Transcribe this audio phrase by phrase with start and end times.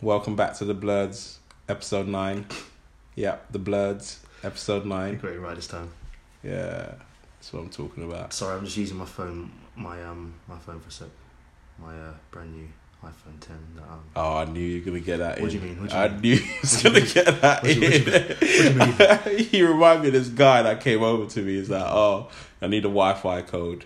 [0.00, 2.46] Welcome back to the Bloods, episode nine.
[3.16, 5.16] Yeah, the Bloods, episode nine.
[5.18, 5.90] Great right this time.
[6.44, 6.94] Yeah,
[7.36, 8.32] that's what I'm talking about.
[8.32, 11.08] Sorry, I'm just using my phone, my um, my phone for a sec.
[11.80, 12.68] My uh, brand new
[13.04, 13.56] iPhone 10.
[13.76, 15.60] That, um, Oh, I knew you were gonna get that What in.
[15.60, 15.86] do you mean?
[15.86, 16.20] Do you I mean?
[16.20, 20.08] knew you was gonna get that What do you- what do you- he reminded me
[20.08, 21.54] of this guy that came over to me.
[21.56, 22.28] He's like, "Oh,
[22.62, 23.84] I need a Wi-Fi code.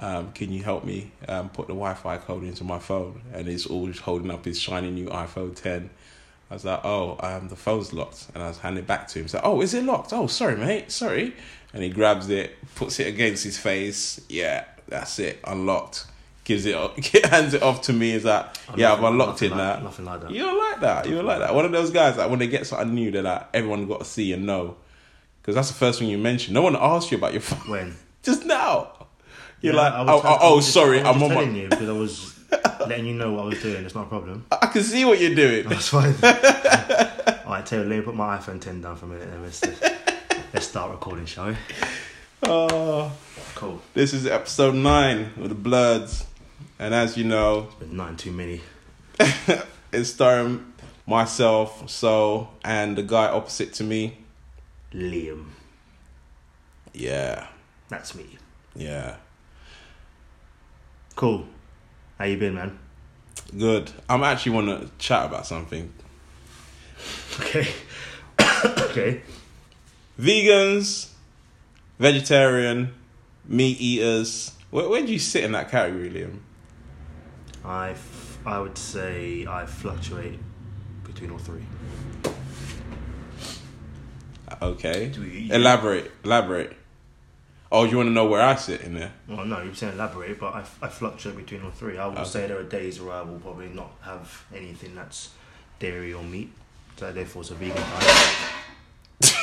[0.00, 3.66] Um, can you help me um, put the Wi-Fi code into my phone?" And he's
[3.66, 5.90] always holding up his shiny new iPhone 10.
[6.50, 9.18] I was like, "Oh, um, the phone's locked," and I was handing it back to
[9.20, 9.24] him.
[9.26, 10.12] He's like, "Oh, is it locked?
[10.12, 11.34] Oh, sorry, mate, sorry."
[11.72, 14.20] And he grabs it, puts it against his face.
[14.28, 16.06] Yeah, that's it, unlocked.
[16.42, 18.12] Gives it, up, hands it off to me.
[18.12, 20.30] Is like, oh, "Yeah, I've unlocked it nothing now." like, Nothing like that.
[20.32, 21.06] You don't like that.
[21.08, 21.54] You don't like that.
[21.54, 24.04] One of those guys like when they get something new, they're like everyone got to
[24.04, 24.76] see and know,
[25.40, 26.54] because that's the first thing you mention.
[26.54, 27.96] No one asked you about your phone When?
[28.24, 28.99] just now.
[29.60, 31.58] You're Yeah, like, I was oh, oh, oh, sorry, I'm just on telling my.
[31.58, 32.38] you because I was
[32.88, 33.84] letting you know what I was doing.
[33.84, 34.44] It's not a problem.
[34.50, 35.68] I can see what you're doing.
[35.68, 36.14] That's fine.
[37.44, 39.62] Alright, tell you, let me put my iPhone 10 down for a minute and let's,
[40.54, 41.56] let's start recording, shall we?
[42.44, 43.12] Oh,
[43.54, 43.82] Cool.
[43.92, 46.24] this is episode nine of the Bloods,
[46.78, 48.62] and as you know, But nine too many.
[49.92, 50.72] it's starring
[51.06, 54.18] myself, so and the guy opposite to me.
[54.94, 55.46] Liam.
[56.94, 57.46] Yeah,
[57.88, 58.38] That's me.
[58.74, 59.16] yeah,
[61.16, 61.46] Cool.
[62.18, 62.78] How you been, man?
[63.56, 63.90] good.
[64.08, 65.92] I'm actually want to chat about something.
[67.40, 67.68] Okay.
[68.66, 69.22] okay.
[70.18, 71.10] vegans,
[71.98, 72.94] vegetarian,
[73.46, 74.52] meat eaters.
[74.70, 76.38] Where, where do you sit in that category, Liam?
[77.64, 80.38] I, f- I would say I fluctuate
[81.04, 81.64] between all three.
[84.62, 85.12] Okay.
[85.50, 86.10] Elaborate.
[86.24, 86.76] Elaborate.
[87.72, 89.12] Oh, you want to know where I sit in there?
[89.28, 91.98] Well, no, you're saying elaborate, but I, I fluctuate between all three.
[91.98, 92.24] I will Okay.
[92.28, 95.30] say there are days where I will probably not have anything that's
[95.78, 96.50] dairy or meat,
[96.96, 98.26] so therefore it's a vegan diet.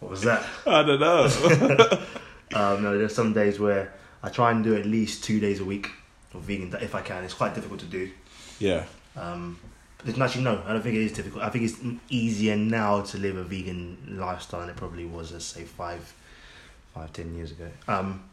[0.00, 0.44] what was that?
[0.66, 2.04] I don't know.
[2.54, 5.64] Um, no, there's some days where I try and do at least two days a
[5.66, 5.90] week
[6.32, 7.22] of vegan if I can.
[7.22, 8.10] It's quite difficult to do.
[8.58, 8.84] yeah.
[9.16, 9.58] Um,
[10.06, 11.42] actually, no, I don't think it is difficult.
[11.42, 11.78] I think it's
[12.08, 16.12] easier now to live a vegan lifestyle than it probably was, let's say, five,
[16.94, 17.68] five, ten years ago.
[17.86, 18.24] Um,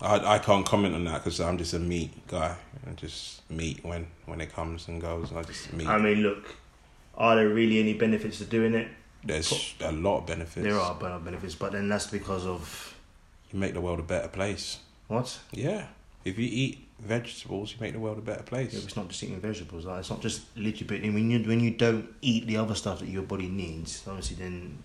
[0.00, 2.54] I, I can't comment on that because I'm just a meat guy.
[2.86, 5.32] I just meat when, when it comes and goes.
[5.32, 5.86] I just meat.
[5.86, 6.54] I mean, look,
[7.16, 8.88] are there really any benefits to doing it?
[9.24, 10.64] There's a lot of benefits.
[10.66, 12.94] There are ben- benefits, but then that's because of
[13.52, 14.78] You make the world a better place.
[15.08, 15.38] what?
[15.52, 15.86] Yeah.
[16.26, 18.72] If you eat vegetables, you make the world a better place.
[18.72, 19.84] Yeah, it's not just eating vegetables.
[19.84, 20.86] Like, it's not just literally.
[20.86, 24.36] But when you when you don't eat the other stuff that your body needs, obviously,
[24.36, 24.78] then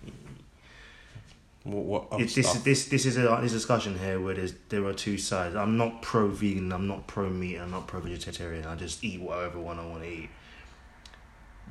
[1.64, 4.94] What, what this is this this is a this discussion here where there's there are
[4.94, 5.56] two sides.
[5.56, 6.72] I'm not pro vegan.
[6.72, 7.58] I'm not pro meat.
[7.58, 8.66] I'm not pro vegetarian.
[8.66, 10.30] I just eat whatever one I want to eat.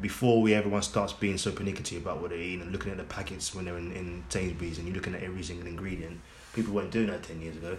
[0.00, 3.04] Before we everyone starts being so pernickety about what they eat and looking at the
[3.04, 6.20] packets when they're in, in Sainsbury's and you're looking at every single ingredient,
[6.52, 7.76] people weren't doing that ten years ago.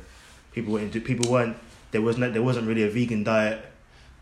[0.51, 1.55] People weren't do, people weren't
[1.91, 3.65] there was no, there wasn't really a vegan diet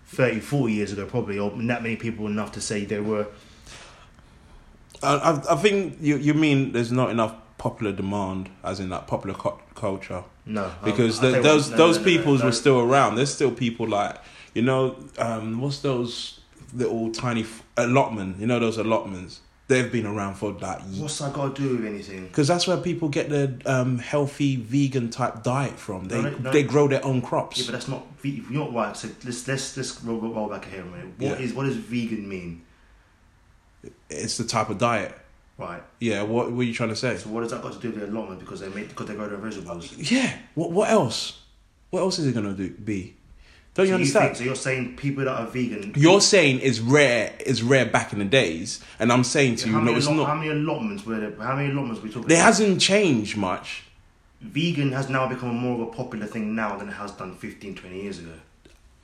[0.08, 3.28] 30, 40 years ago probably or not many people enough to say there were
[5.04, 9.36] I, I, think you you mean there's not enough popular demand, as in that popular
[9.36, 12.10] cu- culture, no um, because I'll the, tell you what, those no, those no, no,
[12.10, 13.16] peoples were still around.
[13.16, 14.18] There's still people like
[14.54, 16.40] you know, um, what's those
[16.74, 18.40] little tiny f- allotment?
[18.40, 19.42] You know those allotments.
[19.68, 22.78] They've been around for like what's that got to do with anything because that's where
[22.78, 26.06] people get their um, healthy vegan type diet from.
[26.06, 27.60] They No, no, they grow their own crops.
[27.60, 28.06] Yeah, but that's not.
[28.24, 28.96] You're not right.
[28.96, 31.08] So let's let's let's roll, roll back here a minute.
[31.18, 31.46] What Yeah.
[31.46, 32.62] is what does vegan mean?
[34.10, 35.18] it's the type of diet.
[35.58, 35.82] Right.
[36.00, 37.18] Yeah, what were you trying to say?
[37.18, 38.40] So what does that got to do with their allotment?
[38.40, 39.92] Because they make because they grow their vegetables.
[39.98, 40.38] Yeah.
[40.56, 41.42] What what else?
[41.90, 42.70] What else is it gonna do?
[42.70, 43.16] Be?
[43.78, 44.26] Don't you so understand?
[44.26, 45.94] think- so you're saying people that are vegan.
[45.96, 47.34] You're saying it's rare.
[47.40, 50.28] It's rare back in the days, and I'm saying to you, no, it's not.
[50.28, 51.36] how many allotments were there?
[51.40, 52.28] How many allotments we talking?
[52.28, 52.46] There about?
[52.46, 53.84] hasn't changed much.
[54.42, 57.76] Vegan has now become more of a popular thing now than it has done 15,
[57.76, 58.34] 20 years ago.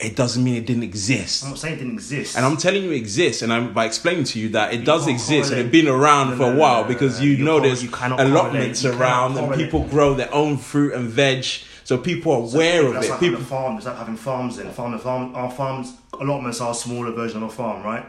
[0.00, 1.44] It doesn't mean it didn't exist.
[1.44, 2.36] I'm not saying it didn't exist.
[2.36, 4.86] And I'm telling you it exists, and I'm by explaining to you that it You
[4.86, 7.44] does exist and it's been around No, for a while no, no, because you You
[7.44, 11.46] know there's allotments you around and people grow their own fruit and veg,
[11.84, 13.10] so people are aware of that's it.
[13.10, 13.74] like People, farm.
[13.74, 14.56] That's like having farms.
[14.56, 18.06] Then farm, farm, our farms allotments are a smaller version of a farm, right?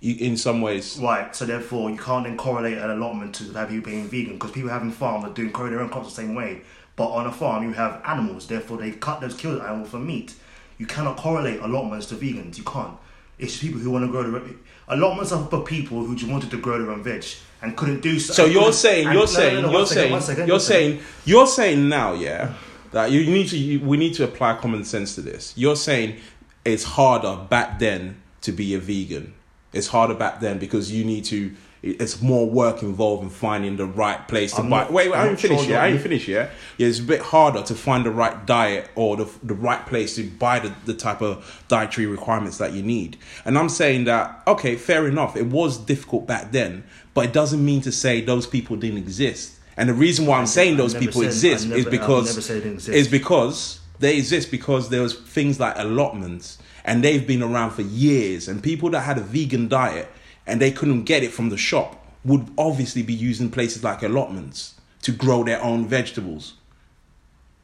[0.00, 3.72] you, in some ways, Right, so therefore you can't then correlate an allotment to have
[3.72, 6.34] you being vegan because people having farms are doing growing their own crops the same
[6.34, 6.62] way.
[6.96, 10.34] But on a farm you have animals, therefore they cut those killed animals for meat.
[10.78, 12.58] You cannot correlate allotments to vegans.
[12.58, 12.96] You can't.
[13.38, 14.58] It's people who want to grow their own.
[14.88, 17.24] allotments are for people who just wanted to grow their own veg
[17.62, 18.32] and couldn't do so.
[18.32, 22.54] So you're saying, you're saying, you're saying, you're saying, you're saying now, yeah,
[22.92, 25.52] that you need to, you, we need to apply common sense to this.
[25.56, 26.16] You're saying
[26.64, 29.34] it's harder back then to be a vegan.
[29.72, 31.52] It's harder back then because you need to.
[31.80, 34.80] It's more work involved in finding the right place to I'm buy.
[34.80, 35.80] not- wait, wait, I I'm ain't not sure finished yet.
[35.80, 36.50] I ain't finished yet.
[36.76, 40.16] Yeah, it's a bit harder to find the right diet or the the right place
[40.16, 43.16] to buy the, the type of dietary requirements that you need.
[43.44, 45.36] And I'm saying that okay, fair enough.
[45.36, 46.82] It was difficult back then,
[47.14, 49.54] but it doesn't mean to say those people didn't exist.
[49.78, 52.88] And the reason why I'm saying those people said- exist never- is because they exist.
[52.88, 57.82] is because they exist because there was things like allotments and they've been around for
[57.82, 60.08] years and people that had a vegan diet
[60.46, 64.74] and they couldn't get it from the shop would obviously be using places like allotments
[65.02, 66.54] to grow their own vegetables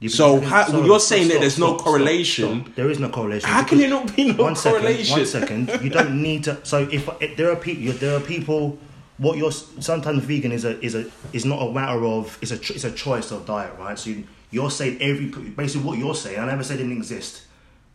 [0.00, 2.62] You- So can- how- sorry, you're saying that there's no stop, stop, correlation?
[2.64, 2.74] stop.
[2.74, 3.48] There is no correlation.
[3.48, 5.16] How can there not be no one second, correlation?
[5.18, 5.70] One second.
[5.82, 6.58] You don't need to.
[6.62, 8.76] So if, if there are people, there are people.
[9.18, 12.56] What you're sometimes vegan is a is a is not a matter of it's a
[12.56, 13.96] it's a choice of diet, right?
[13.98, 16.38] So you, you're saying every basically what you're saying.
[16.40, 17.42] I never said it didn't exist.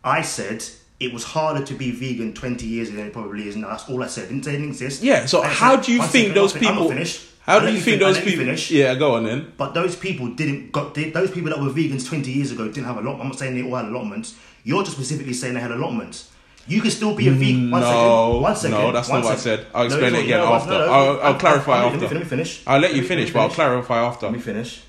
[0.02, 0.64] I said
[0.98, 3.68] it was harder to be vegan 20 years ago than it probably is now.
[3.68, 4.28] That's all I said.
[4.28, 5.02] didn't say it didn't exist.
[5.02, 7.26] yeah so how do you think those I'm not I'm people finished.
[7.42, 8.70] how do you think those people finish.
[8.70, 12.06] yeah go on then But those people didn't got did, those people that were vegans
[12.06, 13.20] twenty years ago didn't have a lot.
[13.20, 14.36] I'm not saying they all had allotments.
[14.64, 16.29] You're just specifically saying they had allotments.
[16.70, 17.70] You can still be a vegan.
[17.70, 18.42] One No, second.
[18.42, 18.78] One second.
[18.78, 19.66] no, that's one not what I said.
[19.74, 20.70] I'll explain no, it again no, after.
[20.70, 20.92] no.
[20.92, 21.98] I'll- I'll clarify me- after.
[22.00, 22.62] Let me, let me finish.
[22.66, 24.80] I'll let you finish me but I'll clarify after Let me finish.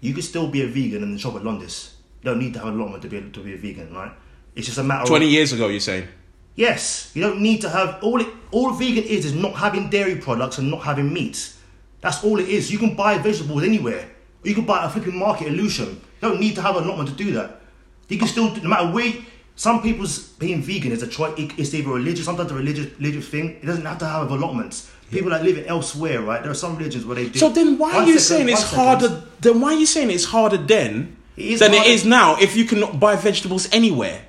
[0.00, 1.76] You could still be a vegan and shop at Londis.
[2.22, 4.12] You don't need to have an allotment to be to be a vegan, right?
[4.54, 6.06] It's just a matter 20 of years ago you're saying
[6.56, 8.28] Yes, you don't need to have all it.
[8.52, 11.52] All vegan is is not having dairy products and not having meat.
[12.00, 12.70] That's all it is.
[12.70, 14.04] You can buy vegetables anywhere.
[14.44, 15.88] You can buy a flipping market illusion.
[16.20, 17.60] You don't need to have a allotment to do that.
[18.08, 19.12] You can still, no matter where.
[19.56, 21.32] Some people's being vegan is a choice.
[21.38, 23.50] It's either religious, sometimes a religious religious thing.
[23.62, 24.90] It doesn't have to have allotments.
[25.10, 26.42] People that live it elsewhere, right?
[26.42, 27.38] There are some religions where they do.
[27.38, 28.78] So then why are you second, saying it's second.
[28.84, 32.36] harder then why are you saying it's harder then It than it harder- is now
[32.40, 34.22] if you cannot buy vegetables anywhere?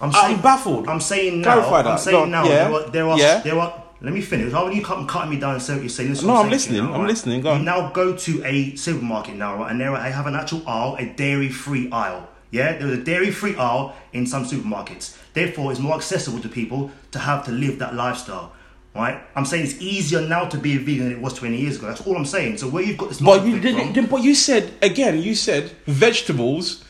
[0.00, 0.88] I'm I'm baffled.
[0.88, 1.54] I'm saying now.
[1.54, 1.90] Clarify that.
[1.92, 2.44] I'm saying Go- now.
[2.44, 2.50] yeah.
[2.68, 2.90] There are.
[2.90, 3.18] There are.
[3.18, 3.40] Yeah.
[3.40, 3.82] There are.
[4.00, 4.52] Let me finish.
[4.52, 6.10] How are you cut, cutting me down and saying what you're saying?
[6.10, 6.84] Listen No, I'm saying listening.
[6.84, 7.40] now, I'm listening.
[7.40, 7.58] Go on.
[7.60, 9.70] You now go to a supermarket now, right?
[9.70, 12.28] And there I have an actual aisle, a dairy-free aisle.
[12.54, 15.16] Yeah, there was a dairy-free aisle in some supermarkets.
[15.32, 18.52] Therefore, it's more accessible to people to have to live that lifestyle.
[18.94, 19.18] Right?
[19.34, 21.88] I'm saying it's easier now to be a vegan than it was 20 years ago.
[21.88, 22.58] That's all I'm saying.
[22.58, 25.72] So where you've got this But you didn't from- but you said again, you said
[25.88, 26.84] vegetables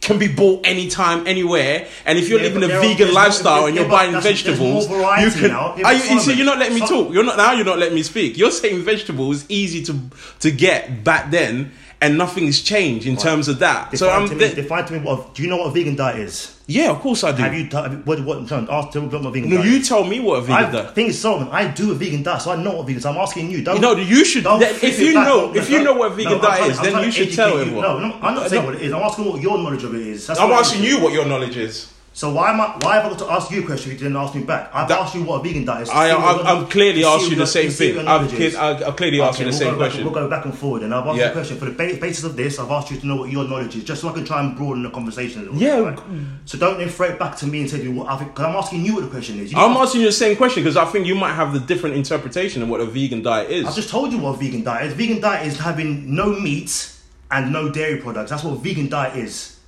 [0.00, 3.66] can be bought anytime, anywhere, and if you're Yeah, living a there are- vegan lifestyle
[3.66, 5.48] and you're buying vegetables, you can.
[5.48, 5.74] now.
[5.76, 7.12] Yeah, Are you, see, you're not letting me talk.
[7.12, 7.52] You're not now.
[7.52, 8.38] You're not letting me speak.
[8.38, 9.94] You're saying vegetables easy to
[10.38, 11.72] to get back then,
[12.02, 13.96] and nothing's changed in terms of that.
[13.98, 15.34] So I'm th- define to me what.
[15.34, 16.56] Do you know what a vegan diet is?
[16.66, 17.42] yeah, of course I do.
[17.42, 18.20] Have you you, what?
[18.24, 18.38] What?
[18.38, 18.90] I'm trying to ask.
[18.92, 19.88] Tell me what a vegan no, diet you is.
[19.88, 20.94] tell me what a vegan I diet.
[20.94, 21.48] think it's Solomon.
[21.52, 23.02] I do a vegan diet, so I know what vegan.
[23.02, 23.62] So I'm asking you.
[23.62, 23.76] Don't.
[23.76, 24.44] You know, you should.
[24.46, 27.04] if you know, on- if you know what a vegan no, diet trying- is, then
[27.04, 27.60] you should tell you.
[27.62, 27.82] everyone.
[27.82, 28.68] No, no, I'm not saying No.
[28.70, 28.92] what it is.
[28.92, 30.26] I'm asking what your knowledge of it is.
[30.26, 31.92] That's I'm asking you what your knowledge is.
[32.12, 32.76] So why am I?
[32.80, 33.92] Why have I got to ask you a question?
[33.92, 34.70] You didn't ask me back.
[34.74, 35.90] I've That- asked you what a vegan diet is.
[35.90, 38.56] I, I, I'm clearly asked you the same to see what thing.
[38.56, 40.04] I've, I've clearly asked you the we'll same question.
[40.04, 42.34] We'll go back and forward, and I've asked you a question for the basis of
[42.34, 42.58] this.
[42.58, 44.56] I've asked you to know what your knowledge is, just so I can try and
[44.56, 45.76] broaden the conversation a little Yeah.
[45.92, 46.00] bit.
[46.00, 46.26] Right?
[46.46, 48.32] So don't then throw it back to me and say what I think.
[48.32, 49.52] Because I'm asking you what the question is.
[49.52, 51.94] You I'm asking you the same question because I think you might have the different
[51.94, 53.66] interpretation of what a vegan diet is.
[53.66, 54.94] I've just told you what a vegan diet is.
[54.94, 56.92] Vegan diet is having no meat
[57.30, 58.30] and no dairy products.
[58.30, 59.59] That's what a vegan diet is.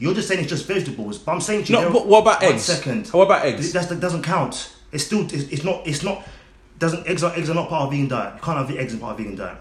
[0.00, 1.78] You're just saying it's just vegetables, but I'm saying to you.
[1.78, 2.62] No, but what about eggs?
[2.62, 3.06] second.
[3.08, 3.70] What about eggs?
[3.72, 4.74] That's, that doesn't count.
[4.92, 5.22] It's still.
[5.24, 5.86] It's, it's not.
[5.86, 6.26] It's not.
[6.78, 8.34] Doesn't eggs are eggs are not part of vegan diet.
[8.36, 9.58] You can't have the eggs as part of vegan diet.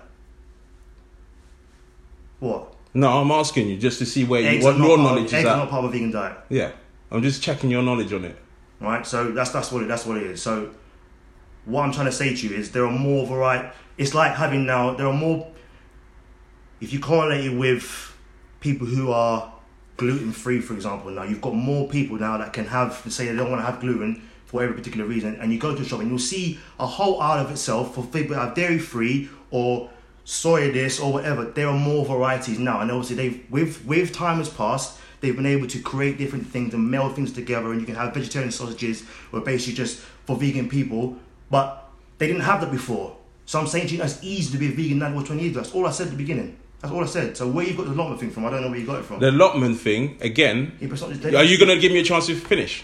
[2.40, 2.74] What?
[2.94, 5.34] no, I'm asking you just to see where you, what your part of- knowledge is
[5.34, 5.58] Eggs are at.
[5.58, 6.38] not part of a vegan diet.
[6.48, 6.72] Yeah,
[7.12, 8.38] I'm just checking your knowledge on it.
[8.80, 9.06] right?
[9.06, 10.42] So that's that's what it, that's what it is.
[10.42, 10.72] So
[11.66, 13.70] what I'm trying to say to you is there are more variety.
[13.98, 15.52] It's like having now there are more.
[16.80, 18.16] If you correlate it with
[18.62, 19.52] people who are
[20.00, 23.36] gluten free, for example, now you've got more people now that can have say they
[23.36, 26.00] don't want to have gluten for every particular reason, and you go to a shop
[26.00, 29.90] and you'll see a whole aisle of itself for people that are dairy free or
[30.26, 31.46] soy this or whatever.
[31.46, 34.98] There are more varieties now, and obviously they've with with time has passed.
[35.22, 38.14] They've been able to create different things and meld things together, and you can have
[38.14, 39.04] vegetarian sausages,
[39.34, 41.18] or basically just for vegan people.
[41.52, 43.18] But they didn't have that before.
[43.46, 45.56] So I'm saying to you, it's easy to be a vegan now was 20 years.
[45.56, 46.59] That's all I said at the beginning.
[46.82, 47.36] That's all I said.
[47.36, 48.46] So where you got the allotment thing from?
[48.46, 49.20] I don't know where you got it from.
[49.20, 50.78] The allotment thing again.
[50.80, 52.84] Yeah, but it's not just- Are you going to give me a chance to finish?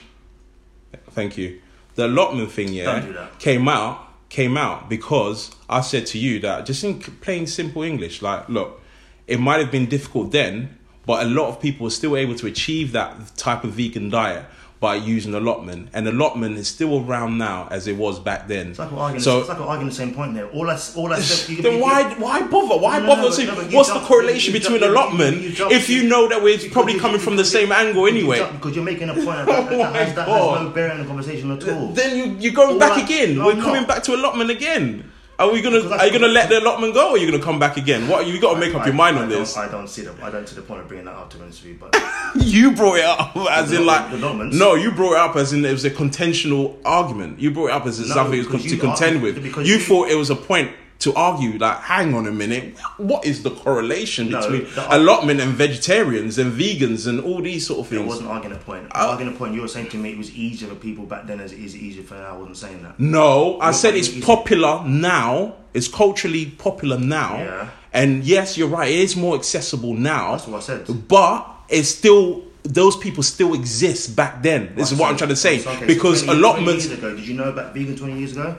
[1.11, 1.61] Thank you.
[1.95, 3.39] The allotment thing, yeah, Don't do that.
[3.39, 8.21] came out came out because I said to you that just in plain simple English,
[8.21, 8.81] like, look,
[9.27, 12.47] it might have been difficult then, but a lot of people were still able to
[12.47, 14.43] achieve that type of vegan diet
[14.86, 18.70] by using allotment, and allotment is still around now as it was back then.
[18.70, 20.48] It's like we're arguing, so it's like we're arguing the same point there.
[20.51, 21.58] All I, all I said.
[21.63, 22.77] then why why bother?
[22.80, 23.46] Why No, bother?
[23.46, 26.04] no, no, what's jump- the correlation you between jump- you- allotment you jump- if you
[26.08, 28.48] know that we're probably coming from the same angle anyway?
[28.51, 31.00] Because you're making a point that, Oh that, that, has, that has no bearing on
[31.00, 31.88] the conversation at all.
[31.94, 33.44] Then you you're going All back I- again.
[33.44, 35.12] we're coming back to allotment again.
[35.38, 35.80] Are we gonna?
[35.89, 38.08] Are you gonna let the allotment go, or are you gonna come back again?
[38.08, 39.58] What you got to make up I- your mind I on this?
[39.58, 41.44] I don't see the I don't see the point of bringing that up to be
[41.44, 41.94] honest but
[42.36, 44.12] You brought it up as in like
[44.54, 47.39] no, you brought it up as in it was a contentional argument.
[47.39, 49.44] You brought it up as No, something to contend are- with.
[49.44, 51.57] You you- thought it was a point to argue.
[51.57, 56.37] Like, hang on a minute, what is the correlation No, between the- allotment and vegetarians
[56.37, 58.07] and vegans and all these sort of it things?
[58.07, 58.87] wasn't arguing a point.
[58.95, 59.09] Oh.
[59.09, 59.53] arguing a point.
[59.53, 61.75] You were saying to me it was easier for people back then as it is
[61.75, 62.29] easier for now.
[62.35, 62.99] I wasn't saying that.
[62.99, 64.23] No, I said it's think?
[64.23, 65.55] popular now.
[65.73, 67.37] It's culturally popular now.
[67.37, 67.69] Yeah.
[67.91, 68.89] And yes, you're right.
[68.89, 70.31] It is more accessible now.
[70.31, 71.07] That's what I said.
[71.07, 74.73] But it's still those people still exist back then.
[74.75, 76.85] This is what I'm trying to say okay, because 20 allotments.
[76.87, 78.57] ago, did you know about vegan twenty years ago?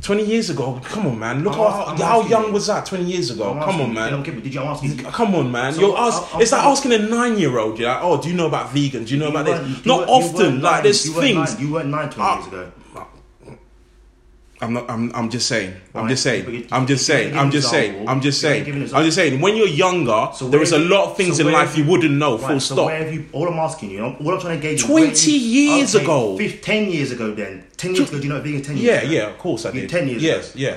[0.00, 1.42] 20 years ago, come on, man.
[1.42, 2.52] Look I'm how, ask- I'm how young you.
[2.52, 3.52] was that 20 years ago?
[3.52, 4.04] I'm come on, man.
[4.04, 4.42] You don't me.
[4.42, 5.04] Did you I'm asking you?
[5.04, 5.72] Come on, man.
[5.74, 7.78] So, You're ask, I'll it's like asking a nine-year-old.
[7.78, 9.08] You're like, oh, do you know about vegans?
[9.08, 9.84] Do you know You about this?
[9.86, 10.60] Not often.
[10.62, 10.82] Like nine.
[10.84, 11.54] there's You weren't things.
[11.54, 11.66] nine.
[11.66, 12.34] You weren't nine 20 Ah.
[12.36, 12.72] years ago.
[14.60, 14.90] I'm not.
[14.90, 15.12] I'm.
[15.14, 15.74] I'm just saying.
[15.94, 16.66] I'm just saying.
[16.72, 17.36] I'm just you- you saying.
[17.38, 18.08] I'm just saying.
[18.08, 18.66] I'm just saying.
[18.92, 19.40] I'm just saying.
[19.40, 21.84] When you're younger, So there is a lot of things so in life have you
[21.84, 22.38] wouldn't know.
[22.38, 22.86] Right, Full so stop.
[22.86, 23.26] where have you?
[23.32, 24.82] All I'm asking you, all I'm trying to gauge.
[24.82, 26.36] 20 you- years okay, ago.
[26.36, 27.34] fif- ten years ago.
[27.34, 28.18] Then ten years ago.
[28.18, 29.10] Do you know what vegan ten years Yeah, ago?
[29.12, 29.26] yeah.
[29.30, 29.90] Of course I You- did.
[29.90, 30.54] 10 years Yes.
[30.54, 30.60] ago.
[30.64, 30.76] Yeah.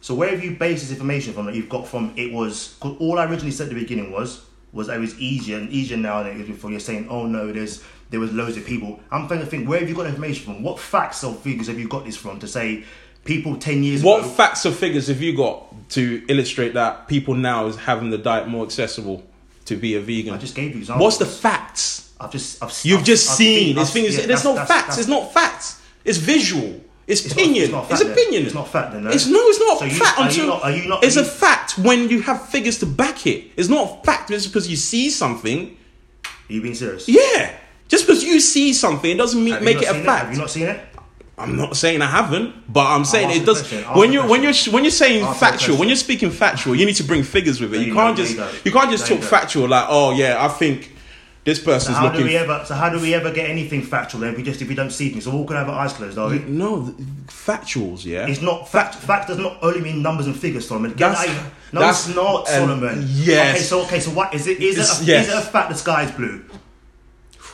[0.00, 2.12] So where have you based this information from that you've got from?
[2.16, 4.40] It was cause all I originally said at the beginning was
[4.72, 6.70] was that it was easier and easier now than it was before.
[6.70, 9.00] You're saying, oh no, there's there was loads of people.
[9.10, 10.62] I'm trying to think, where have you got information from?
[10.62, 12.84] What facts or figures have you got this from to say
[13.24, 14.28] people ten years What ago?
[14.30, 18.46] facts or figures have you got to illustrate that people now is having the diet
[18.48, 19.24] more accessible
[19.66, 20.34] to be a vegan?
[20.34, 21.02] I just gave you examples.
[21.04, 22.12] What's the facts?
[22.20, 23.76] I've just I've You've I've- just I've seen.
[23.76, 24.16] This thing is.
[24.18, 24.80] yeah, there's no that's- facts.
[24.96, 25.82] that's- It's not facts.
[26.04, 26.80] It's visual.
[27.08, 27.62] It's It's not- opinion.
[27.64, 28.12] it's not It's, fact then.
[28.12, 28.42] opinion.
[28.46, 29.10] It's not fact then, no?
[29.10, 29.38] It's no.
[29.48, 31.24] It's not So you- fact are you until not- are you not- it's are a
[31.24, 33.44] fact when you have figures to back it.
[33.56, 35.76] It's not fact just because you see something.
[36.24, 37.08] Are you being serious?
[37.08, 37.50] Yeah.
[37.88, 40.26] Just because you see something, it doesn't mean, make it a fact.
[40.26, 40.80] Have you not seen it?
[41.38, 43.70] I'm not saying I haven't, but I'm saying it does.
[43.94, 47.04] When you're when you're when you're saying factual, when you're speaking factual, you need to
[47.04, 47.80] bring figures with it.
[47.80, 48.26] You you can't don't.
[48.26, 50.92] Just you you can't just you talk factual like, oh yeah, I think
[51.44, 52.64] this person's So how do we ever?
[52.64, 54.30] So how do we ever get anything factual then?
[54.30, 55.92] If we just if we don't see things, so we all can have our eyes
[55.92, 56.38] closed, are we?
[56.38, 56.94] no,
[57.26, 58.26] factuals, yeah.
[58.26, 58.94] It's not fact.
[58.94, 60.92] Fact does not only mean numbers and figures, Solomon.
[60.92, 63.04] Get That's- I- no, that's- it's not, um, Solomon.
[63.08, 63.56] yes.
[63.56, 64.58] Okay, so okay, so what is it?
[64.62, 64.80] Is it?
[64.80, 65.28] It's- A, yes.
[65.28, 66.42] Is it a fact the sky is blue?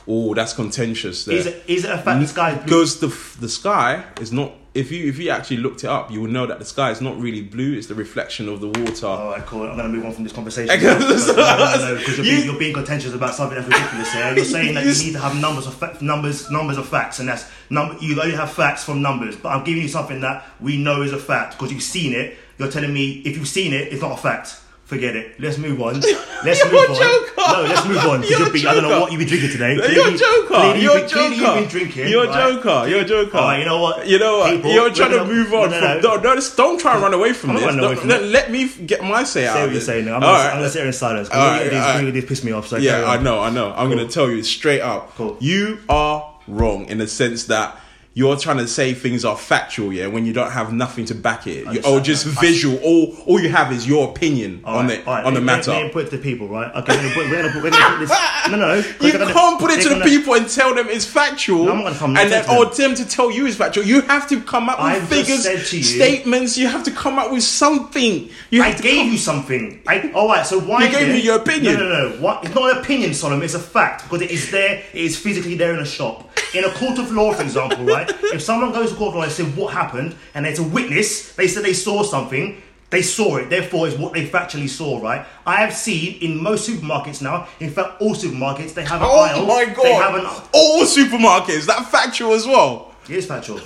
[0.09, 1.25] Oh, that's contentious.
[1.25, 1.37] There.
[1.37, 1.65] Is it?
[1.67, 2.65] Is it a fact the sky is blue?
[2.65, 3.09] Because the
[3.41, 4.53] the sky is not.
[4.75, 7.03] If you if you actually looked it up, you would know that the sky is
[7.03, 7.75] not really blue.
[7.77, 9.05] It's the reflection of the water.
[9.07, 9.69] Oh, All right, cool.
[9.69, 10.83] I'm going to move on from this conversation.
[10.83, 14.35] No, no, no, because you're, you- being, you're being contentious about something that's ridiculous here.
[14.35, 17.19] You're saying that You you need to have numbers of fa- numbers, numbers of facts,
[17.21, 17.99] and that's number.
[18.03, 19.37] You only have facts from numbers.
[19.37, 22.39] But I'm giving you something that we know is a fact because you've seen it.
[22.57, 24.59] You're telling me if you've seen it, it's not a fact.
[24.93, 25.41] Forget it.
[25.41, 26.01] Let's move on.
[26.45, 26.99] Let's You're move a on.
[27.01, 27.33] joker.
[27.53, 28.23] No, let's move on.
[28.25, 29.75] You're being- I don't know what you've been drinking today.
[29.75, 30.47] You're a joker.
[30.49, 31.47] clearly You're a been- clearly joker.
[31.47, 32.09] You've been drinking.
[32.09, 32.53] You're a right?
[32.63, 32.89] joker.
[32.89, 33.39] You're a joker.
[33.39, 34.07] All right, you know what?
[34.07, 34.57] You know what?
[34.57, 36.01] People, You're trying to move on no, no, no.
[36.03, 37.77] Don't, don't, don't try and run away from I'm this.
[37.85, 38.27] away from let, it.
[38.27, 39.55] let me get my say out.
[39.55, 40.05] Say what you're saying.
[40.05, 40.17] now.
[40.17, 40.53] I'm, gonna, right.
[40.53, 41.31] Gonna sit here in silence.
[41.31, 42.05] All right, Because all right.
[42.05, 42.67] really, piss me off.
[42.69, 43.73] So Yeah, I know, I know.
[43.73, 45.13] I'm going to tell you straight up.
[45.41, 47.79] You are wrong in the sense that
[48.15, 51.47] you're trying to say things are factual, yeah, when you don't have nothing to back
[51.47, 52.77] it, you, or just I- visual.
[52.83, 55.71] All all you have is your opinion on right, the right, on the matter.
[55.71, 56.75] Let me put it to the people, right?
[56.77, 58.51] Okay, we're gonna put, we're gonna put, we're gonna put this.
[58.51, 61.05] No, no, you gonna- can't put it to the gonna- people and tell them it's
[61.07, 63.85] factual, No, I'm not gonna come- and then or them to tell you it's factual.
[63.85, 66.59] You have to come up with I've figures, you- statements.
[66.59, 68.29] You have to come up with something.
[68.51, 69.81] You I have to gave come- you something.
[69.87, 70.85] I, all right, so why?
[70.85, 71.75] You gave me your opinion.
[71.75, 72.17] No, no, no.
[72.21, 72.45] What?
[72.45, 73.43] It's not an opinion, Solomon.
[73.45, 74.83] It's a fact because it is there.
[74.93, 76.29] It is physically there in a shop.
[76.55, 78.02] In a court of law, for example, right?
[78.09, 81.65] If someone goes to court and says what happened, and there's a witness, they said
[81.65, 82.61] they saw something.
[82.91, 85.25] They saw it, therefore, is what they factually saw, right?
[85.47, 89.21] I have seen in most supermarkets now, in fact, all supermarkets, they have an Oh
[89.21, 89.47] aisle.
[89.47, 90.27] my They have an.
[90.53, 92.95] All supermarkets that factual as well.
[93.09, 93.61] It is factual.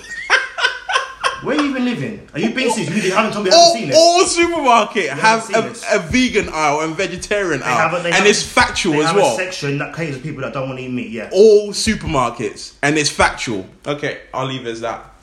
[1.47, 2.29] Where you even living?
[2.33, 3.05] Are you being serious?
[3.05, 3.95] You haven't told me you all, haven't seen it.
[3.97, 8.15] all supermarket have a, a vegan aisle and vegetarian They aisle, have a- they and
[8.15, 9.33] have it's factual they as have well.
[9.33, 11.09] a section that caters to people that don't want to eat meat.
[11.09, 11.29] Yeah.
[11.31, 13.65] all supermarkets, and it's factual.
[13.87, 15.13] Okay, I'll leave it as that.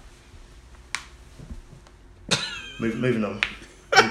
[2.81, 3.41] Move, moving on.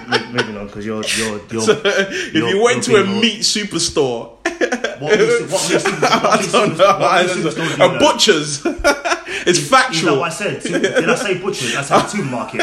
[0.08, 1.62] Move, moving on because you're you're you're.
[1.66, 6.04] So, if you're- you went to a being- meat superstore, what meat, what super- what
[6.04, 7.50] I don't know, what I don't know.
[7.50, 8.66] superstore do you a butcher's,
[9.46, 10.20] it's Is that factual.
[10.20, 10.62] what I said?
[10.64, 11.76] Did I say butchers?
[11.76, 12.62] I said supermarket.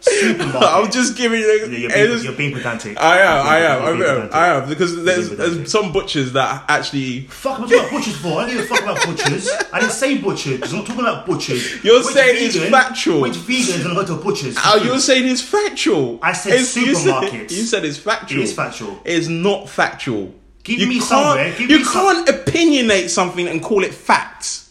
[0.00, 0.62] supermarket.
[0.62, 1.46] I'm just giving you.
[1.46, 2.98] You're, being, you're being pedantic.
[3.00, 4.28] I am, I am, I am.
[4.32, 7.22] I am, because there's, there's some butchers that actually.
[7.22, 8.40] Fuck, I'm talking about butchers for.
[8.40, 9.50] I don't give a fuck about butchers.
[9.72, 11.84] I didn't say butchers because I'm not talking about butchers.
[11.84, 13.20] You're saying it's factual.
[13.22, 14.56] Which vegans is going to go to butchers?
[14.64, 16.18] Oh, you're saying it's factual.
[16.22, 17.50] I said It's- you said- supermarkets.
[17.50, 18.38] You said, it's factual.
[18.40, 19.00] It is factual.
[19.04, 20.34] It's not factual.
[20.68, 24.70] Give you me can't, somewhere, give you me can't opinionate something and call it facts.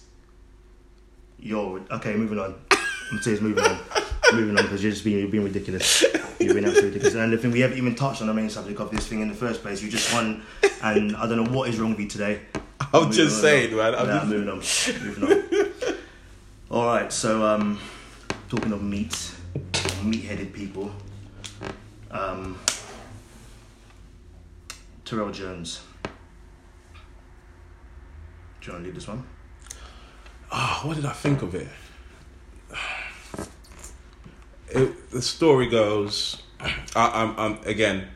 [1.39, 2.55] Yo, okay, moving on.
[3.11, 3.77] I'm serious, moving on.
[4.33, 6.03] moving on because you're just being, you're being ridiculous.
[6.39, 7.15] You're being absolutely ridiculous.
[7.15, 9.27] And the thing, we haven't even touched on the main subject of this thing in
[9.29, 9.81] the first place.
[9.81, 10.43] You just won,
[10.83, 12.41] and I don't know what is wrong with you today.
[12.93, 13.41] I'm Moving just on.
[13.41, 13.95] saying, man.
[13.95, 15.07] I'm Nah, just- moving on.
[15.07, 15.23] Moving
[15.87, 15.95] on.
[16.69, 17.79] All right, so um,
[18.49, 19.31] talking of meat,
[20.03, 20.91] meat-headed people.
[22.11, 22.59] Um,
[25.05, 25.81] Terroll Jones.
[28.67, 29.23] Do you want to lead this one?
[30.51, 31.69] Ah, what did I think of it?
[34.67, 36.41] it the story goes.
[36.59, 38.09] I, I'm, I'm again.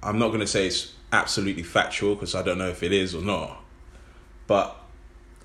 [0.00, 3.16] I'm not going to say it's absolutely factual because I don't know if it is
[3.16, 3.64] or not.
[4.46, 4.76] But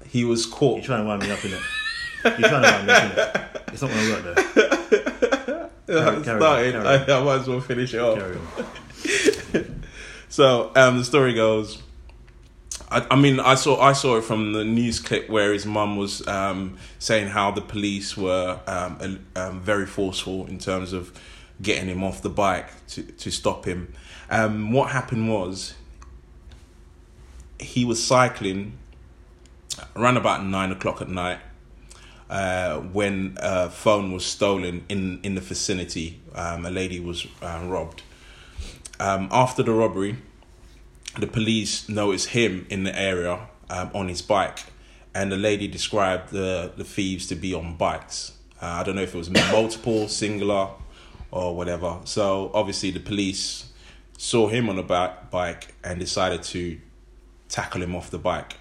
[0.05, 0.75] he was caught.
[0.77, 1.61] You're trying to wind me up, in it.
[2.39, 3.73] You're trying to wind me up, innit?
[3.73, 4.35] It's not going to work,
[5.87, 6.01] though.
[6.07, 6.71] I carry started.
[6.73, 7.19] carry I.
[7.19, 8.19] I might as well finish it off.
[10.31, 11.81] So um, the story goes.
[12.91, 15.97] I, I mean, I saw I saw it from the news clip where his mum
[15.97, 21.17] was um, saying how the police were um, um, very forceful in terms of
[21.61, 23.93] getting him off the bike to to stop him.
[24.29, 25.75] Um, what happened was
[27.59, 28.77] he was cycling
[29.95, 31.39] around about nine o'clock at night
[32.29, 36.19] uh, when a phone was stolen in in the vicinity.
[36.33, 38.03] Um, a lady was uh, robbed.
[38.99, 40.17] Um, after the robbery,
[41.19, 44.59] the police noticed him in the area um, on his bike,
[45.13, 48.33] and the lady described the the thieves to be on bikes.
[48.61, 50.69] Uh, I don't know if it was multiple, singular,
[51.31, 51.99] or whatever.
[52.03, 53.71] So obviously the police
[54.17, 56.77] saw him on a bike, and decided to
[57.47, 58.57] tackle him off the bike.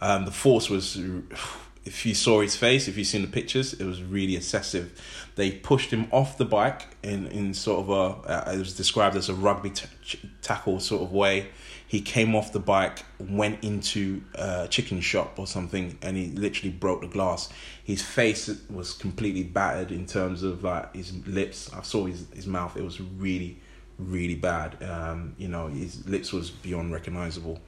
[0.00, 0.96] Um, the force was,
[1.84, 5.00] if you saw his face, if you've seen the pictures, it was really excessive.
[5.36, 9.16] They pushed him off the bike in, in sort of a, uh, it was described
[9.16, 11.48] as a rugby t- tackle sort of way.
[11.90, 16.70] He came off the bike, went into a chicken shop or something, and he literally
[16.70, 17.48] broke the glass.
[17.82, 21.68] His face was completely battered in terms of like his lips.
[21.74, 22.76] I saw his, his mouth.
[22.76, 23.58] It was really,
[23.98, 24.80] really bad.
[24.84, 27.60] Um, you know, his lips was beyond recognizable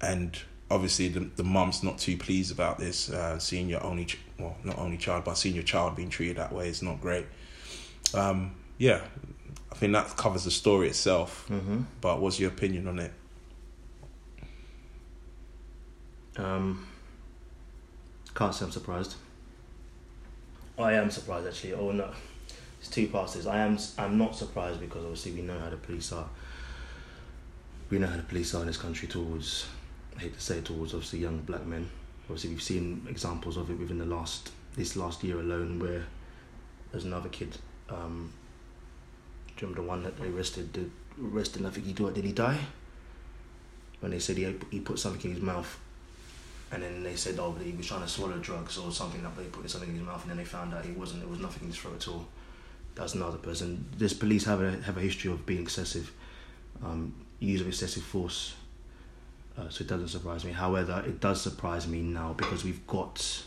[0.00, 0.38] and
[0.70, 3.10] obviously the the mum's not too pleased about this.
[3.10, 6.36] Uh, seeing your only, ch- well, not only child, but seeing your child being treated
[6.36, 7.26] that way is not great.
[8.14, 9.02] Um, yeah,
[9.72, 11.46] I think that covers the story itself.
[11.48, 11.82] Mm-hmm.
[12.02, 13.12] But what's your opinion on it?
[16.36, 16.86] Um,
[18.34, 19.14] can't say I'm surprised.
[20.78, 21.72] I am surprised actually.
[21.72, 22.10] Oh no,
[22.80, 23.34] it's two parts.
[23.34, 23.46] this.
[23.46, 23.78] I am.
[23.98, 26.28] I'm not surprised because obviously we know how the police are.
[27.88, 29.66] We know how the police are in this country towards.
[30.16, 31.88] I hate to say it, towards obviously young black men.
[32.24, 36.04] Obviously we've seen examples of it within the last this last year alone where
[36.90, 37.56] there's another kid.
[37.88, 38.32] Um,
[39.56, 40.72] do you remember the one that they arrested?
[40.72, 40.86] The
[41.22, 41.64] arrested.
[41.66, 42.14] I think he died.
[42.14, 42.58] Did he die?
[44.00, 45.78] When they said he he put something in his mouth
[46.72, 49.36] and then they said, oh, he was trying to swallow drugs or something that.
[49.36, 51.20] They put something in his mouth, and then they found out he wasn't.
[51.20, 52.26] There was nothing in his throat at all.
[52.94, 53.86] That's another person.
[53.96, 56.10] This police have a have a history of being excessive,
[56.82, 58.54] um, use of excessive force.
[59.56, 60.52] Uh, so it doesn't surprise me.
[60.52, 63.44] However, it does surprise me now because we've got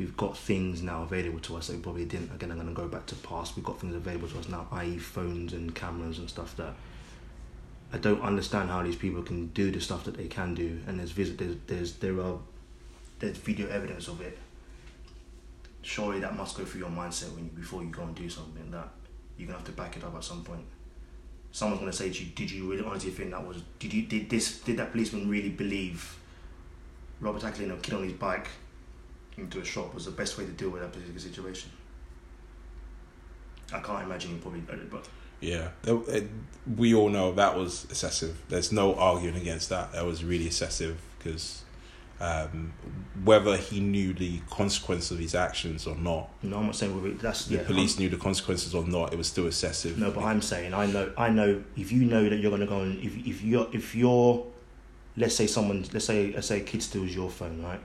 [0.00, 2.34] we've got things now available to us that we probably didn't.
[2.34, 3.54] Again, I'm going to go back to past.
[3.54, 6.72] We've got things available to us now, i.e., phones and cameras and stuff that
[7.92, 10.80] I don't understand how these people can do the stuff that they can do.
[10.86, 12.38] And there's visit, there's, there's there are
[13.18, 14.38] there's video evidence of it.
[15.82, 18.88] Surely that must go through your mindset when before you go and do something that
[19.36, 20.64] you're gonna have to back it up at some point.
[21.52, 23.62] Someone's gonna say to you, "Did you really honestly think that was?
[23.78, 24.60] Did you did this?
[24.60, 26.16] Did that policeman really believe
[27.20, 28.48] rugby tackling a kid on his bike
[29.36, 31.70] into a shop was the best way to deal with that particular situation?"
[33.72, 35.08] I can't imagine he probably did it, but
[35.40, 35.68] Yeah,
[36.76, 38.36] we all know that was excessive.
[38.48, 39.92] There's no arguing against that.
[39.92, 41.62] That was really excessive because
[42.20, 42.74] um,
[43.24, 47.12] whether he knew the consequence of his actions or not, no, I'm not saying we're,
[47.12, 49.96] that's the yeah, police knew the consequences or not, it was still excessive.
[49.96, 52.80] No, but I'm saying I know I know if you know that you're gonna go
[52.80, 54.44] and if if you're if you're
[55.16, 57.80] let's say someone let's say let's say a kid steals your phone, right?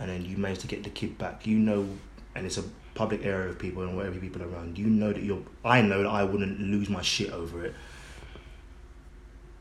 [0.00, 1.86] And then you manage to get the kid back, you know
[2.34, 5.42] and it's a public area of people and whatever people around, you know that you're
[5.64, 7.74] I know that I wouldn't lose my shit over it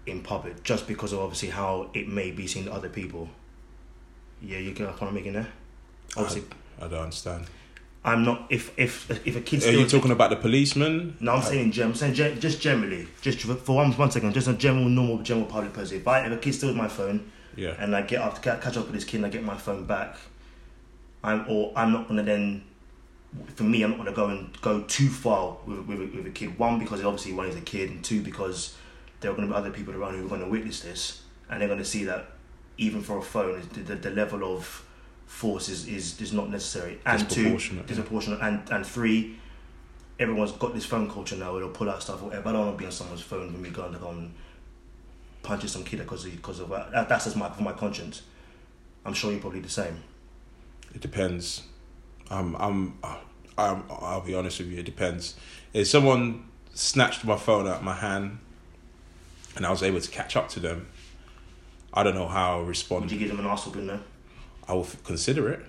[0.05, 3.29] in public just because of obviously how it may be seen to other people.
[4.41, 5.47] Yeah, you get what I'm making there?
[6.15, 6.43] Obviously
[6.81, 7.45] I don't understand.
[8.03, 8.45] I'm not.
[8.49, 11.17] If if if a kid Are you talking about the policeman?
[11.19, 11.91] No, I'm saying in general.
[11.91, 15.73] I'm saying just generally, just for one one second, just a general, normal, general public
[15.73, 15.97] person.
[15.97, 17.75] If I if a kid steals my phone Yeah.
[17.77, 19.83] and I get up to catch up with this kid and I get my phone
[19.83, 20.15] back,
[21.23, 22.63] I'm or I'm not gonna then.
[23.55, 26.31] For me, I'm not gonna go and go too far with with, a- with a
[26.31, 26.57] kid.
[26.57, 28.75] One because obviously one is a kid, and two because
[29.19, 31.85] there are gonna be other people around who are gonna witness this, and they're gonna
[31.85, 32.31] see that
[32.77, 34.83] even for a phone, the the, the level of
[35.27, 36.99] force is, is is not necessary.
[37.05, 37.43] And two,
[37.87, 38.47] Disproportionate, yeah.
[38.47, 39.37] And and three,
[40.19, 42.49] everyone's got this phone culture now where they'll pull out stuff or whatever.
[42.49, 44.33] I don't want to be on someone's phone when we go and go and
[45.43, 47.07] punching some kid because of because of that.
[47.09, 48.23] That's just my for my conscience.
[49.05, 50.01] I'm sure you're probably the same.
[50.93, 51.63] It depends.
[52.29, 52.97] Um, I'm,
[53.57, 54.79] I'm, I'll be honest with you.
[54.79, 55.35] It depends.
[55.73, 58.39] If someone snatched my phone out of my hand,
[59.55, 60.87] and I was able to catch up to them,
[61.93, 63.11] I don't know how I'll Would respond.
[63.11, 63.99] you give them an arse whooping though?
[64.67, 65.65] I will f- consider it.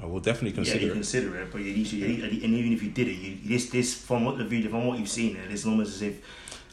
[0.00, 0.94] I will definitely yeah, consider you it.
[0.94, 4.24] consider it, but you, you, and even if you did it, you, this this from
[4.24, 6.20] what the video, from what you've seen, it, it's almost as if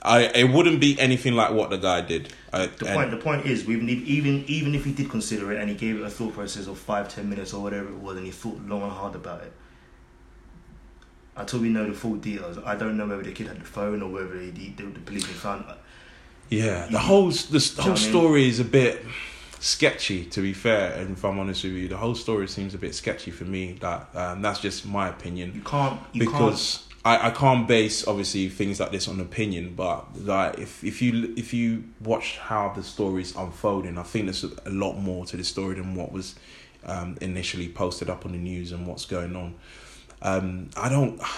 [0.04, 2.34] I it wouldn't be anything like what the guy did.
[2.52, 5.60] I, The point, the point is, we need, even even if he did consider it
[5.60, 8.18] and he gave it a thought process of five, ten minutes or whatever it was,
[8.18, 9.54] and he thought long and hard about it.
[11.36, 14.04] Until we know the full details, I don't know whether the kid had the phone
[14.04, 15.66] or whether he, the, the police found.
[16.50, 18.10] Yeah, the whole the whole what I mean?
[18.12, 19.04] story is a bit
[19.60, 20.26] sketchy.
[20.26, 22.94] To be fair, and if I'm honest with you, the whole story seems a bit
[22.94, 23.78] sketchy for me.
[23.80, 26.00] That um, that's just my opinion You can't.
[26.12, 29.74] You because I, I can't base obviously things like this on opinion.
[29.76, 34.44] But like if if you if you watch how the story's unfolding, I think there's
[34.44, 36.36] a, lot more to the story than what was
[36.86, 39.56] um, initially posted up on the news and what's going on.
[40.22, 41.22] Um, I don't.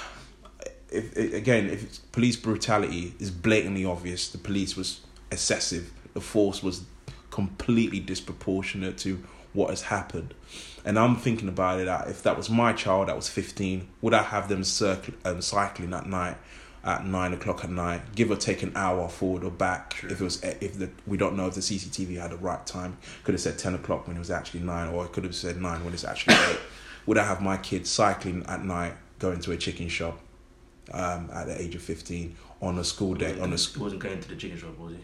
[0.91, 5.91] If, again, if police brutality is blatantly obvious, the police was excessive.
[6.13, 6.83] The force was
[7.31, 10.33] completely disproportionate to what has happened.
[10.85, 11.85] And I'm thinking about it.
[11.85, 15.41] That if that was my child, that was 15, would I have them circle, um,
[15.41, 16.37] cycling at night?
[16.83, 19.95] At nine o'clock at night, give or take an hour forward or back.
[20.03, 22.99] If it was, if the we don't know if the CCTV had the right time,
[23.23, 25.59] could have said ten o'clock when it was actually nine, or it could have said
[25.59, 26.59] nine when it's actually eight.
[27.07, 30.19] Would I have my kids cycling at night, going to a chicken shop,
[30.93, 33.31] um, at the age of fifteen on a school day?
[33.39, 34.99] On a He wasn't going to the chicken shop, was he?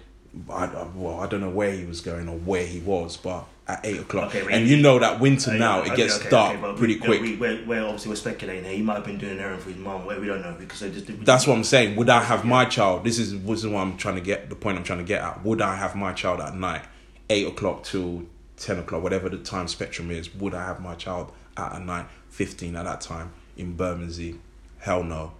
[0.49, 3.45] I, I- well, I don't know where he was going or where he was, but
[3.67, 6.19] at eight o'clock, Okay, but and you know that winter Uh, now yeah, it gets
[6.19, 7.21] okay, dark pretty we, quick.
[7.21, 8.73] We, we're, we're obviously we're speculating here.
[8.73, 10.05] He might have been doing an errand for his mum.
[10.05, 11.07] We don't know because they just.
[11.25, 11.95] That's what I'm saying.
[11.95, 13.03] Would I have my child?
[13.03, 14.49] This is this is what I'm trying to get.
[14.49, 15.43] The point I'm trying to get at.
[15.43, 16.81] Would I have my child at night,
[17.29, 18.23] eight o'clock till
[18.57, 20.33] ten o'clock, whatever the time spectrum is?
[20.35, 24.39] Would I have my child at a night, fifteen at that time in Bermondsey?
[24.79, 25.33] Hell no.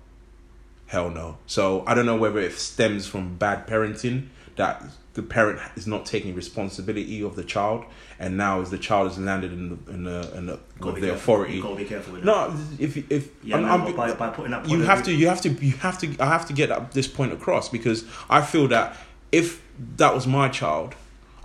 [0.91, 1.37] Hell no.
[1.47, 4.27] So I don't know whether it stems from bad parenting
[4.57, 7.85] that the parent is not taking responsibility of the child,
[8.19, 10.95] and now as the child has landed in the in the, in the Gotta with
[10.95, 11.33] be the careful.
[11.35, 11.53] authority.
[11.55, 12.15] You gotta be careful.
[12.17, 14.67] No, if if Yeah, I'm- man, I'm- by, by putting that.
[14.67, 17.07] you have to you have to you have to i have to get that, this
[17.07, 18.97] point across because i feel that
[19.31, 19.61] if
[19.95, 20.93] that was my child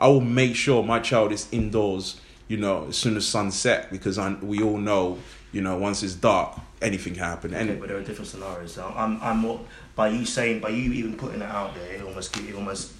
[0.00, 4.18] i will make sure my child is indoors you know as soon as sunset because
[4.18, 5.18] I, we all know
[5.56, 6.50] you know once it's dark
[6.82, 8.72] anything can happen and but there are different scenarios.
[8.74, 9.60] So I'm, I'm more
[9.96, 12.92] by you saying, by you even putting it out there, it almost, it almost,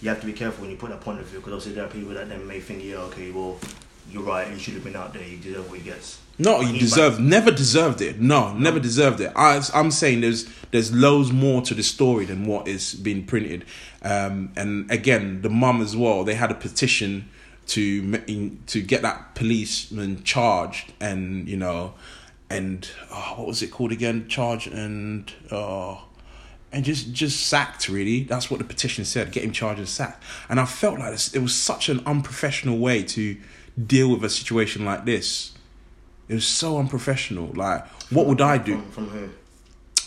[0.00, 1.84] you have to be careful when you put that point of view because obviously there
[1.84, 3.58] are people that then may think, yeah, okay, well,
[4.10, 6.18] you're right, you should have been out there, you deserve what he gets.
[6.38, 8.18] No, you deserve never deserved it.
[8.18, 9.30] No, never deserved it.
[9.36, 13.66] I, I'm saying there's there's loads more to the story than what is being printed.
[14.00, 16.24] Um, and again, the mum as well.
[16.24, 17.28] They had a petition
[17.70, 21.94] to to get that policeman charged, and you know,
[22.48, 24.28] and oh, what was it called again?
[24.28, 26.02] Charged and oh,
[26.72, 27.88] and just just sacked.
[27.88, 29.30] Really, that's what the petition said.
[29.30, 30.22] Get him charged and sacked.
[30.48, 33.36] And I felt like this, it was such an unprofessional way to
[33.86, 35.52] deal with a situation like this.
[36.28, 37.52] It was so unprofessional.
[37.54, 38.80] Like, what would I do?
[38.90, 39.34] From, from?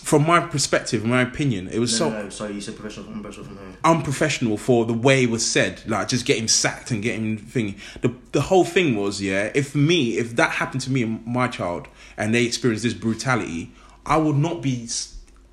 [0.03, 3.05] From my perspective, my opinion, it was No, so no, no, sorry, you said professional
[3.05, 3.63] from professional from who?
[3.85, 5.81] unprofessional for the way it was said.
[5.87, 7.75] Like, just getting sacked and getting thing.
[8.01, 9.49] The the whole thing was, yeah.
[9.55, 11.87] If me, if that happened to me and my child,
[12.17, 13.71] and they experienced this brutality,
[14.05, 14.87] I would not be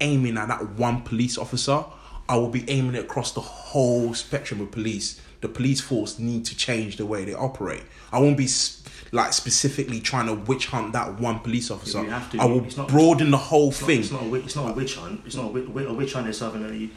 [0.00, 1.84] aiming at that one police officer.
[2.28, 5.20] I would be aiming it across the whole spectrum of police.
[5.42, 7.82] The police force need to change the way they operate.
[8.12, 8.82] I won't be s-
[9.12, 12.03] like specifically trying to witch hunt that one police officer.
[12.05, 12.38] have to.
[12.40, 14.01] I will It's not- broaden the whole It's not, thing.
[14.01, 15.23] it's not, a, it's not a witch hunt.
[15.27, 16.29] It's not a, a witch hunt.
[16.29, 16.90] Is something that you.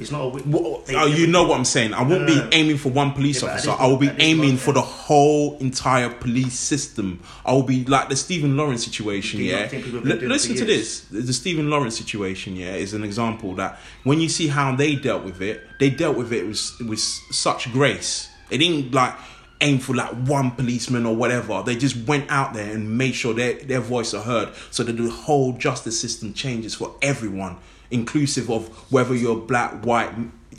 [0.00, 0.44] It's not a witch.
[0.46, 1.92] Well, oh, you know what I'm saying.
[1.92, 2.48] I won't no, be no.
[2.52, 3.72] aiming for one police Yeah, officer.
[3.72, 7.20] I will be point- at this aiming for the whole entire police system.
[7.44, 9.40] I will be like the Stephen Lawrence situation.
[9.40, 11.00] Not Yeah, think people have been L- listen to years?
[11.10, 11.26] this.
[11.26, 12.54] The Stephen Lawrence situation.
[12.54, 16.16] Yeah, is an example that when you see how they dealt with it, they dealt
[16.16, 18.28] with it with with such grace.
[18.50, 19.14] It didn't like
[19.60, 21.62] aim for like one policeman or whatever.
[21.64, 24.92] They just went out there and made sure their their voice are heard, so that
[24.96, 27.56] the whole justice system changes for everyone,
[27.90, 30.10] inclusive of whether you're black, white,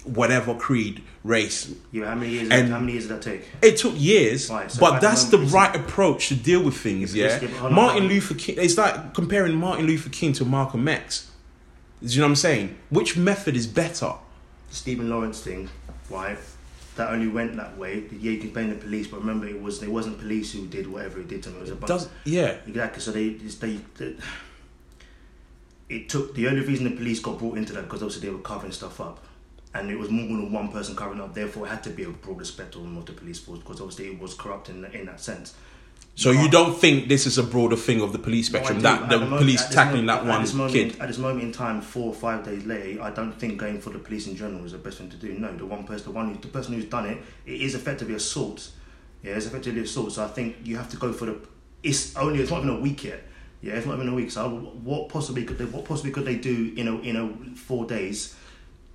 [0.04, 1.74] whatever creed, race.
[1.92, 2.50] Yeah, how many years?
[2.50, 3.42] And- how many years did that take?
[3.62, 7.14] It took years, Right, so but at that's the right approach to deal with things.
[7.16, 8.10] Yeah, it's- it's- hold on, Martin on.
[8.10, 8.56] Luther King.
[8.60, 11.28] It's like comparing Martin Luther King to Malcolm X.
[12.02, 12.76] Do you know what I'm saying?
[12.90, 14.14] Which method is better?
[14.72, 15.70] Stephen Lawrence thing,
[16.10, 16.38] right?
[17.00, 18.04] That only went that way.
[18.12, 20.86] Yeah, you can blame the police, but remember, it was it wasn't police who did
[20.86, 21.56] whatever it did to him.
[21.56, 21.88] It was a bunch.
[21.88, 22.58] Does yeah?
[22.68, 23.02] Exactly.
[23.02, 24.16] So they, they, they,
[25.96, 28.42] it took the only reason the police got brought into that because obviously they were
[28.42, 29.24] covering stuff up,
[29.74, 31.34] and it was more than one person covering up.
[31.34, 34.20] Therefore, it had to be a broader spectrum of the police force because obviously it
[34.20, 35.56] was corrupt in in that sense.
[36.20, 38.84] So you don't think this is a broader thing of the police spectrum do.
[38.84, 40.98] that the moment- police tackling moment- that one this moment, kid?
[41.00, 43.92] At this moment in time, four or five days later, I don't think going for
[43.92, 45.32] the police in general is the best thing to do.
[45.32, 48.16] No, the one person, the one, who, the person who's done it, it is effectively
[48.16, 48.70] assault.
[49.24, 50.12] Yeah, it's effectively assault.
[50.12, 51.38] So I think you have to go for the.
[51.84, 53.24] It's only it's not even a week yet.
[53.62, 54.32] Yeah, it's not even a week.
[54.32, 54.50] So
[54.84, 55.66] what possibly could they?
[55.66, 58.36] What possibly could they do in a in a four days?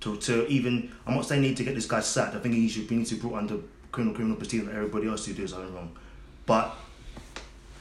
[0.01, 2.35] To, to even, I'm not saying they need to get this guy sacked.
[2.35, 3.57] I think he should be need to be brought under
[3.91, 5.97] criminal criminal proceedings like everybody else who does something wrong.
[6.45, 6.77] But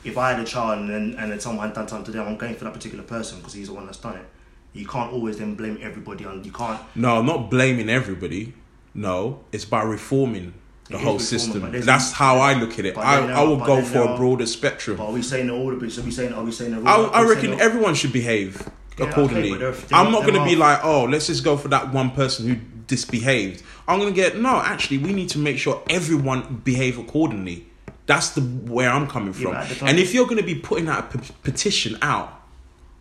[0.04, 2.28] if I had a child and then and then someone had done something to them,
[2.28, 4.26] I'm going for that particular person because he's the one that's done it.
[4.72, 6.42] You can't always then blame everybody on.
[6.44, 6.80] You can't.
[6.96, 8.54] No, I'm not blaming everybody.
[8.94, 10.54] No, it's by reforming
[10.90, 11.70] the whole system.
[11.80, 12.96] That's how I look at it.
[12.98, 14.96] I, there I are- will go for there a broader spectrum.
[14.98, 15.98] But are we saying all the police?
[15.98, 16.32] Are we saying?
[16.32, 16.72] Are we saying?
[16.72, 18.60] that- I, I we reckon saying everyone should behave
[18.98, 19.58] Yeah, okay, accordingly.
[19.58, 22.48] there- I'm not going to be like, oh, let's just go for that one person
[22.48, 23.62] who disbehaved.
[23.88, 24.56] I'm going to get no.
[24.60, 27.66] Actually, we need to make sure everyone behave accordingly.
[28.06, 29.52] That's the where I'm coming from.
[29.52, 32.42] but at the time- and if you're going to be putting that pe- petition out,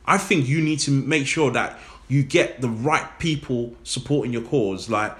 [0.05, 4.41] I think you need to make sure that you get the right people supporting your
[4.43, 4.89] cause.
[4.89, 5.15] Like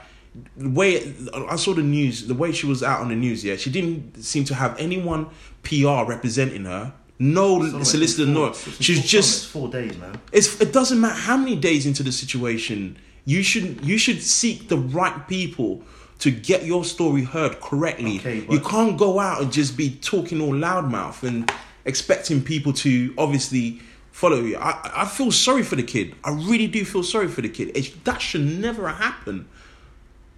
[0.58, 1.14] the way
[1.50, 4.24] I saw the news, the way she was out on the news, yeah, she didn't
[4.24, 5.28] seem to have anyone
[5.64, 6.94] PR representing her.
[7.20, 8.40] No almost solicitor, no.
[8.40, 10.20] four- it's been She's four- just four days, man.
[10.32, 14.68] it's it doesn't matter how many days into the situation you should you should seek
[14.68, 15.84] the right people
[16.24, 20.40] to get your story heard correctly Okay, you can't go out and just be talking
[20.40, 21.52] all loudmouth and
[21.84, 23.82] expecting people to obviously
[24.12, 27.42] follow you i, I feel sorry for the kid i really do feel sorry for
[27.42, 29.50] the kid it, that should never happen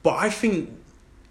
[0.02, 0.71] but i think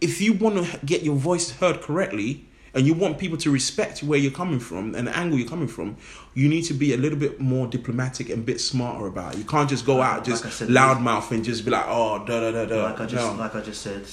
[0.00, 4.04] if you want to get your voice heard correctly and you want people to respect
[4.04, 5.96] where you're coming from and the angle you're coming from,
[6.34, 9.38] you need to be a little bit more diplomatic and a bit smarter about it.
[9.38, 12.40] You can't just go out like just said, loudmouth and just be like, oh, da
[12.40, 12.90] da da da.
[12.90, 13.38] like I just no.
[13.38, 14.04] like I just said,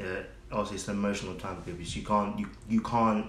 [0.00, 0.20] yeah.
[0.52, 1.82] Obviously, it's an emotional time for people.
[1.82, 3.26] You can't you you can't.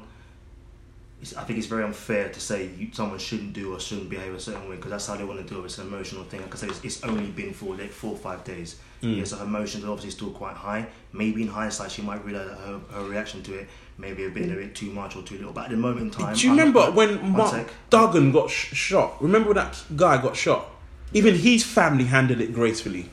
[1.21, 4.33] It's, I think it's very unfair to say you, someone shouldn't do or shouldn't behave
[4.33, 5.65] a certain way because that's how they want to do it.
[5.65, 6.41] It's an emotional thing.
[6.41, 8.79] Like I said, it's, it's only been for like four or five days.
[9.03, 9.17] Mm.
[9.17, 10.87] Yeah, so her emotions are obviously still quite high.
[11.13, 13.67] Maybe in hindsight, she might realize that her, her reaction to it
[13.99, 15.53] maybe have been a bit too much or too little.
[15.53, 17.67] But at the moment in time, Do you I'm- remember when Mark sec.
[17.91, 19.21] Duggan got sh- shot?
[19.21, 20.65] Remember when that guy got shot?
[21.13, 23.09] Even his family handled it gracefully.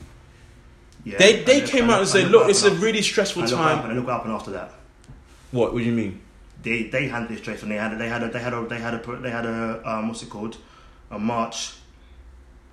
[1.04, 3.42] Yeah, They they and- came and- out and said, look look, it's a really stressful
[3.42, 3.84] look what time.
[3.90, 4.72] and look what happened after that.
[5.52, 5.72] What?
[5.72, 6.20] What do you mean?
[6.60, 8.78] they they handled it straight and they had they had a, they had a they
[8.80, 10.56] had a they had a um, what's it called
[11.12, 11.74] a march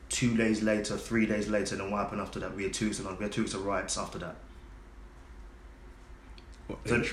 [0.10, 2.98] two days later three days later then what happened after that we had two weeks
[3.00, 4.36] of we had two weeks of riots after that
[6.88, 7.04] So-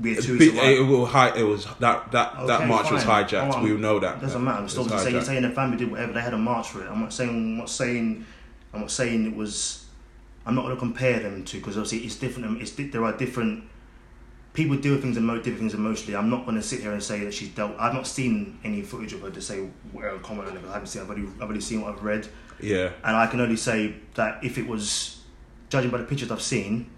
[0.00, 2.66] we had two weeks Bit- of it, riots was it was that that that Okay,
[2.66, 3.54] march was hijacked.
[3.56, 4.20] Oh, we know that.
[4.20, 6.82] doesn't matter was obviously saying, saying the family did whatever they had a march for
[6.84, 8.24] it I'm not saying I'm not saying
[8.72, 9.79] I'm not saying it was
[10.46, 13.64] I'm not going to compare them to because obviously it's different it's there are different
[14.52, 16.16] people deal with things emo- different things emotionally.
[16.16, 17.72] I'm not going to sit here and say that she's dealt.
[17.78, 20.64] I've not seen any footage of her to say where comment on it.
[20.68, 21.02] I haven't seen.
[21.02, 22.26] I've only, I've only seen what I've read,
[22.60, 22.90] Yeah.
[23.04, 25.22] and I can only say that if it was
[25.68, 26.90] judging by the pictures I've seen,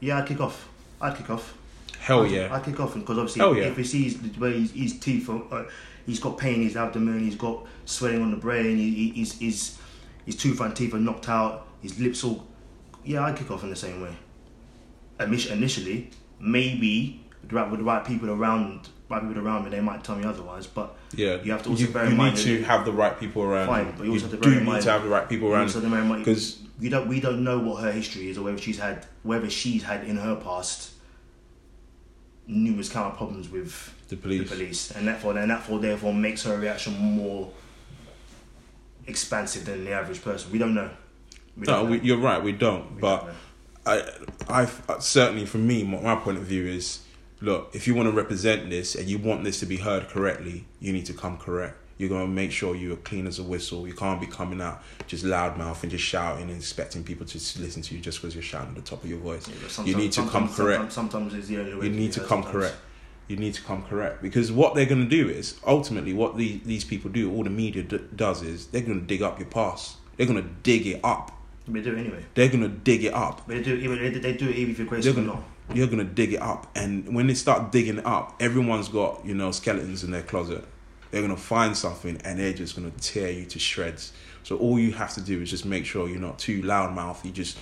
[0.00, 0.68] yeah, I'd kick off.
[1.00, 1.54] I'd kick off.
[2.00, 2.52] Hell I'd, yeah.
[2.52, 3.64] I'd kick off because obviously Hell yeah.
[3.64, 5.64] if he sees the way his, his teeth, are, uh,
[6.06, 9.38] he's got pain in his abdomen, he's got swelling on the brain, he, he, his
[9.38, 9.78] his
[10.26, 12.46] his two front teeth are knocked out, his lips all.
[13.04, 14.14] Yeah, I'd kick off in the same way.
[15.20, 16.10] Initially,
[16.40, 20.04] maybe with the right, with the right people around, right people around me, they might
[20.04, 20.66] tell me otherwise.
[20.66, 21.42] But Yeah.
[21.42, 23.42] You have to also you, bear in you mind need to have the right people
[23.42, 23.66] around.
[23.66, 23.92] Fine, you.
[23.96, 25.28] but you also You have to bear do in need mind- to have the right
[25.28, 25.62] people around.
[25.62, 28.58] also the moment Because we don't we don't know what her history is or whether
[28.58, 30.92] she's had whether she's had in her past
[32.46, 34.48] numerous kind of problems with the police.
[34.48, 37.50] the police, and therefore, and therefore, therefore makes her reaction more
[39.06, 40.50] expansive than the average person.
[40.52, 40.90] We don't know.
[41.58, 42.42] We No, we, you're right.
[42.42, 42.94] We don't.
[42.94, 43.26] We but
[43.86, 44.08] don't.
[44.48, 47.00] I, I certainly for me, my, my point of view is,
[47.40, 50.66] look, if you want to represent this and you want this to be heard correctly,
[50.80, 51.76] you need to come correct.
[51.96, 53.88] You're gonna make sure you're clean as a whistle.
[53.88, 57.82] You can't be coming out just loudmouth and just shouting and expecting people to listen
[57.82, 59.48] to you just because you're shouting at the top of your voice.
[59.48, 60.92] Yeah, You need to come correct.
[60.92, 61.86] Sometimes, sometimes it's the only way.
[61.86, 62.52] You need to come sometimes.
[62.52, 62.76] correct.
[63.26, 66.60] You need to come correct because what they're going to do is ultimately what the,
[66.64, 67.30] these people do.
[67.32, 69.96] All the media d- does is they're going to dig up your past.
[70.16, 71.32] They're going to dig it up.
[71.72, 72.24] They do anyway.
[72.34, 73.46] They're going to dig it up.
[73.46, 75.10] They do even they, they do it even if you're crazy.
[75.10, 75.76] They're or gonna, not.
[75.76, 79.34] you're gonna dig it up, and when they start digging it up, everyone's got you
[79.34, 80.64] know skeletons in their closet.
[81.10, 84.12] They're gonna find something, and they're just gonna tear you to shreds.
[84.42, 87.24] So all you have to do is just make sure you're not too loudmouth.
[87.24, 87.58] You just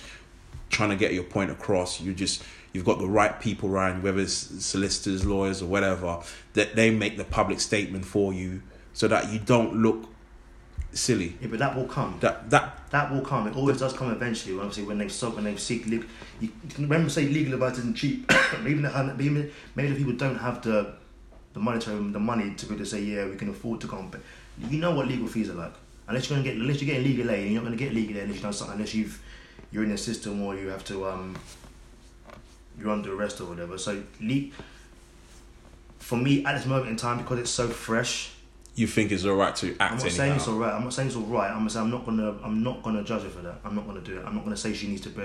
[0.69, 1.99] trying to get your point across.
[1.99, 2.43] You just
[2.73, 6.21] you've got the right people around, whether it's solicitors, lawyers, or whatever,
[6.53, 8.61] that they make the public statement for you,
[8.93, 10.09] so that you don't look
[10.93, 11.35] silly.
[11.41, 12.17] Yeah, but that will come.
[12.21, 13.47] That that That will come.
[13.47, 14.53] It always does come eventually.
[14.55, 16.07] When obviously when they so when they seek legal,
[16.39, 18.31] you, you remember say legal advice isn't cheap.
[18.59, 20.93] even the, maybe the people don't have the
[21.53, 24.09] the monetary the money to be able to say yeah we can afford to come.
[24.09, 24.21] But
[24.69, 25.73] you know what legal fees are like.
[26.07, 28.23] Unless you're gonna get unless you're getting legal aid, you're not gonna get legal aid
[28.23, 28.75] unless you've done something.
[28.75, 29.21] Unless you've
[29.71, 31.37] you're in the system or you have to um
[32.79, 33.77] you're under arrest or whatever.
[33.77, 34.49] So le-
[35.99, 38.31] for me at this moment in time because it's so fresh.
[38.77, 40.71] You think is alright to act I'm not saying it's alright.
[40.71, 41.51] I'm not saying it's alright.
[41.51, 42.35] I'm saying I'm not gonna.
[42.43, 43.59] I'm not gonna judge her for that.
[43.65, 44.25] I'm not gonna do it.
[44.25, 45.23] I'm not gonna say she needs to be,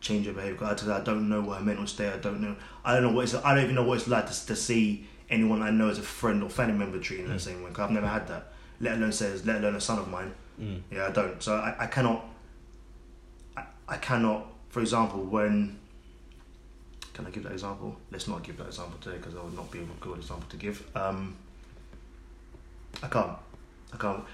[0.00, 0.54] change her behavior.
[0.54, 2.10] Because I, I don't know what her mental state.
[2.10, 2.56] I don't know.
[2.82, 3.34] I don't know what it's.
[3.34, 6.02] I don't even know what it's like to, to see anyone I know as a
[6.02, 7.68] friend or family member treating her the same way.
[7.68, 8.52] Because I've never had that.
[8.80, 9.44] Let alone says.
[9.44, 10.32] Let alone a son of mine.
[10.58, 10.80] Mm.
[10.90, 11.42] Yeah, I don't.
[11.42, 12.24] So I, I cannot.
[13.54, 14.46] I, I cannot.
[14.70, 15.78] For example, when.
[17.12, 17.96] Can I give that example?
[18.10, 20.56] Let's not give that example today because I would not be a good example to
[20.56, 20.90] give.
[20.96, 21.36] Um,
[23.02, 23.36] I can't.
[23.92, 24.24] I can't.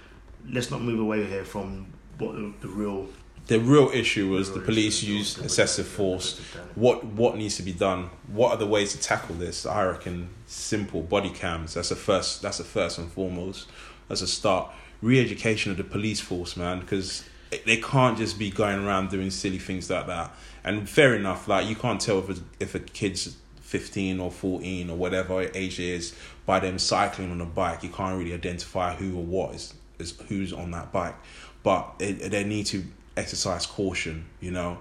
[0.49, 1.87] Let's not move away here from
[2.19, 3.09] what the, the real.
[3.47, 6.39] The real issue was the police used excessive force.
[6.77, 8.11] What what needs to be done?
[8.29, 9.67] What are the ways to tackle this?
[9.67, 11.75] I reckon simple body cams.
[11.75, 12.43] That's a first.
[12.43, 13.69] That's a first and foremost.
[14.09, 14.71] That's a start.
[15.03, 19.59] Re-education of the police force, man, because they can't just be going around doing silly
[19.59, 20.31] things like that.
[20.63, 23.37] And fair enough, like you can't tell if a, if a kid's
[23.71, 27.83] fifteen or fourteen or whatever age it is by them cycling on a bike.
[27.85, 31.15] You can't really identify who or what is, is who's on that bike.
[31.63, 32.83] But it, they need to
[33.17, 34.27] exercise caution.
[34.41, 34.79] You know.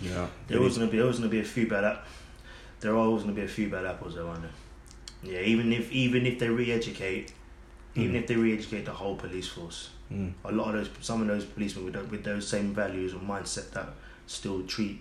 [0.00, 0.28] Know.
[0.48, 2.06] There always gonna be always gonna be a few bad app.
[2.80, 4.50] There are always gonna be a few bad apples though, aren't there?
[5.22, 7.32] Yeah, even if even if they re-educate,
[7.94, 8.20] even Mm.
[8.22, 10.32] if they re-educate the whole police force, Mm.
[10.44, 13.70] a lot of those some of those policemen with, with those same values or mindset
[13.70, 13.90] that
[14.26, 15.00] still treat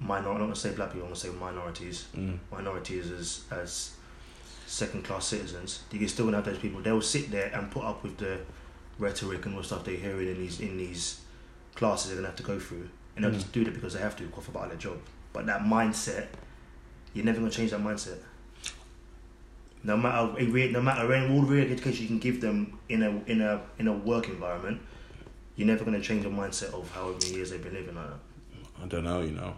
[0.00, 0.28] minor.
[0.28, 1.02] I'm not gonna say black people.
[1.06, 2.06] I'm gonna say minorities.
[2.16, 2.38] Mm.
[2.50, 3.92] minorities as as
[4.66, 6.80] second class citizens, you can still gonna have those people.
[6.80, 8.38] They'll sit there and put up with the
[8.98, 11.20] rhetoric and all stuff they're hearing in these in these
[11.74, 13.34] classes they're gonna have to go through, and they'll Mm.
[13.40, 14.98] just do that because they have to, off about their job.
[15.32, 16.26] But that mindset,
[17.14, 18.18] you're never gonna change that mindset.
[19.82, 20.34] No matter
[20.72, 23.62] no matter any all the real education you can give them in a in a
[23.78, 24.80] in a work environment,
[25.56, 28.20] you're never gonna change the mindset of however many years they've been living like that.
[28.82, 29.54] I don't know, you know.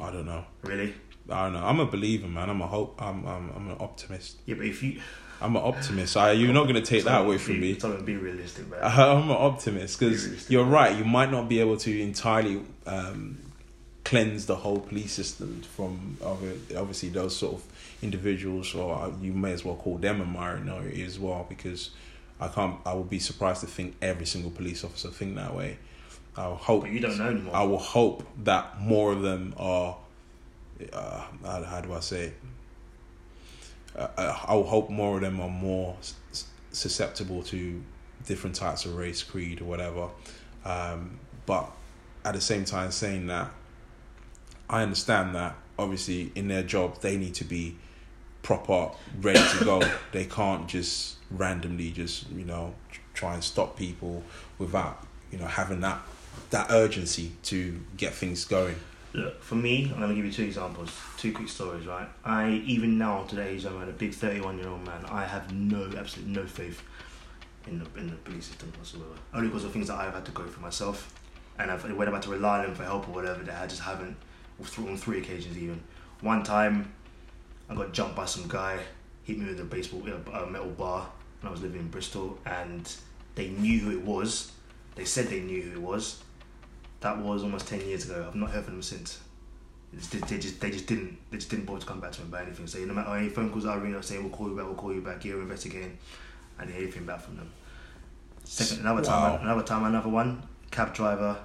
[0.00, 0.44] I don't know.
[0.62, 0.94] Really?
[1.30, 1.64] I don't know.
[1.64, 2.50] I'm a believer, man.
[2.50, 3.00] I'm a hope.
[3.02, 3.26] I'm.
[3.26, 3.50] I'm.
[3.54, 4.38] I'm an optimist.
[4.46, 5.00] Yeah, but if you
[5.40, 6.16] I'm an optimist.
[6.16, 7.74] I, you're not gonna take that away from be, me.
[7.74, 8.80] Tell be realistic, man.
[8.82, 10.50] I'm an optimist because Realistic.
[10.50, 10.96] you're right.
[10.96, 13.38] You might not be able to entirely um,
[14.04, 17.64] cleanse the whole police system from obvi- obviously those sort of
[18.02, 21.44] individuals, or you may as well call them a minority as well.
[21.48, 21.90] Because
[22.40, 22.78] I can't.
[22.86, 25.78] I would be surprised to think every single police officer think that way.
[26.36, 26.82] I hope.
[26.82, 27.54] But you don't know anymore.
[27.54, 29.96] I will hope that more of them are.
[30.92, 32.34] Uh, how, how do I say it?
[33.96, 35.96] Uh, uh, I will hope more of them are more
[36.72, 37.82] susceptible to
[38.26, 40.08] different types of race, creed, or whatever.
[40.66, 41.70] Um, but
[42.24, 43.50] at the same time, saying that,
[44.68, 47.76] I understand that obviously in their job they need to be
[48.42, 49.82] proper, ready to go.
[50.12, 52.74] they can't just randomly just you know
[53.12, 54.22] try and stop people
[54.58, 56.00] without you know having that
[56.50, 58.76] that urgency to get things going.
[59.12, 62.08] Look, for me, I'm going to give you two examples, two quick stories, right?
[62.24, 66.34] I, even now, today, I'm a big 31 year old man, I have no, absolutely
[66.34, 66.82] no faith
[67.66, 69.14] in the, in the police system whatsoever.
[69.32, 71.14] Only because of things that I've had to go through myself.
[71.58, 73.80] And I've, when I've to rely on them for help or whatever, that I just
[73.82, 74.16] haven't,
[74.58, 75.82] on three occasions even.
[76.20, 76.92] One time,
[77.68, 78.78] I got jumped by some guy,
[79.24, 81.08] hit me with a baseball, a metal bar,
[81.40, 82.90] when I was living in Bristol, and
[83.34, 84.52] they knew who it was.
[84.94, 86.22] They said they knew who it was.
[87.06, 88.24] That was almost ten years ago.
[88.26, 89.20] I've not heard from them since.
[89.92, 92.20] They just, they just they just didn't they just didn't bother to come back to
[92.20, 92.66] me about anything.
[92.66, 94.74] So no matter any phone calls I ring up saying we'll call you back, we'll
[94.74, 95.96] call you back, you're investigating.
[96.58, 97.48] I didn't hear anything back from them.
[98.42, 100.42] Second another time another time another one,
[100.72, 101.38] cab driver.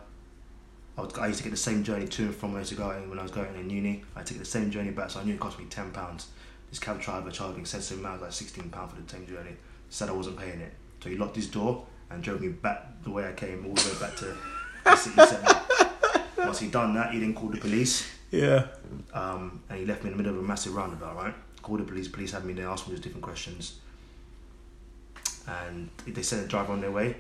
[0.98, 2.72] I, was, I used to get the same journey to and from where I used
[2.72, 4.04] to go when I was going in uni.
[4.16, 6.30] I took the same journey back, so I knew it cost me ten pounds.
[6.72, 9.56] This cab driver charged me excessive amounts, like sixteen pounds for the same journey.
[9.92, 10.74] said I wasn't paying it.
[11.04, 13.90] So he locked his door and drove me back the way I came, all the
[13.94, 14.36] way back to
[14.86, 18.68] Once he done that, he then called the police Yeah.
[19.14, 21.34] um, and he left me in the middle of a massive roundabout, right?
[21.62, 23.80] Called the police, police had me there, asked me these different questions.
[25.48, 27.16] And they sent the driver on their way.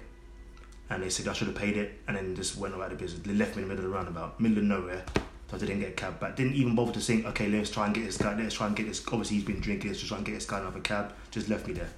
[0.89, 3.21] And they said I should have paid it and then just went about the business.
[3.25, 5.03] They left me in the middle of the roundabout, middle of nowhere.
[5.49, 6.35] So I didn't get a cab back.
[6.35, 8.75] Didn't even bother to think, okay, let's try and get this guy, let's try and
[8.75, 9.01] get this.
[9.07, 11.13] Obviously, he's been drinking, let's just try and get this guy another cab.
[11.29, 11.89] Just left me there.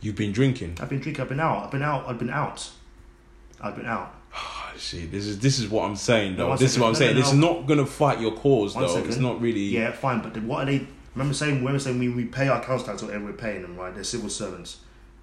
[0.00, 0.78] You've been drinking.
[0.80, 2.70] I've been drinking, I've been out, I've been out, I've been out.
[3.60, 4.14] I've been out.
[4.78, 6.48] See, this is this is what I'm saying though.
[6.50, 7.14] one this is what I'm No, saying.
[7.14, 7.34] no, This no.
[7.34, 8.94] is not gonna fight your cause One though.
[8.94, 9.08] second.
[9.08, 9.60] It's not really.
[9.64, 10.86] Yeah, fine, but then what are they?
[11.14, 13.76] Remember saying, remember saying we, we pay our council tax or whatever we're paying them,
[13.76, 13.92] right?
[13.94, 14.78] They're civil servants.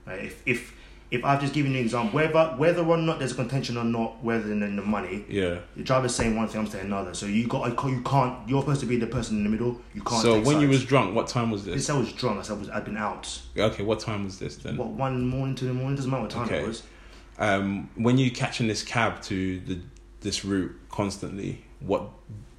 [0.06, 0.26] Right?
[0.26, 0.74] If if
[1.12, 3.84] if I've just given you an example, whether whether or not there's a contention or
[3.86, 5.60] not, whether in the money, Yeah.
[5.78, 7.14] the driver's saying one thing, I'm saying another.
[7.14, 8.49] So you got you can't.
[8.49, 9.80] You're supposed to be the person in the middle.
[9.93, 10.22] You can't.
[10.22, 11.89] So when you was drunk, what time was this, this?
[11.89, 12.39] I was drunk.
[12.39, 13.39] I said I was, I'd been out.
[13.58, 14.76] Okay, what time was this then?
[14.78, 16.60] What one morning to the morning doesn't matter what time Okay.
[16.60, 16.84] it was.
[17.38, 19.79] Um, when you catching this cab to the
[20.21, 22.09] this route constantly, what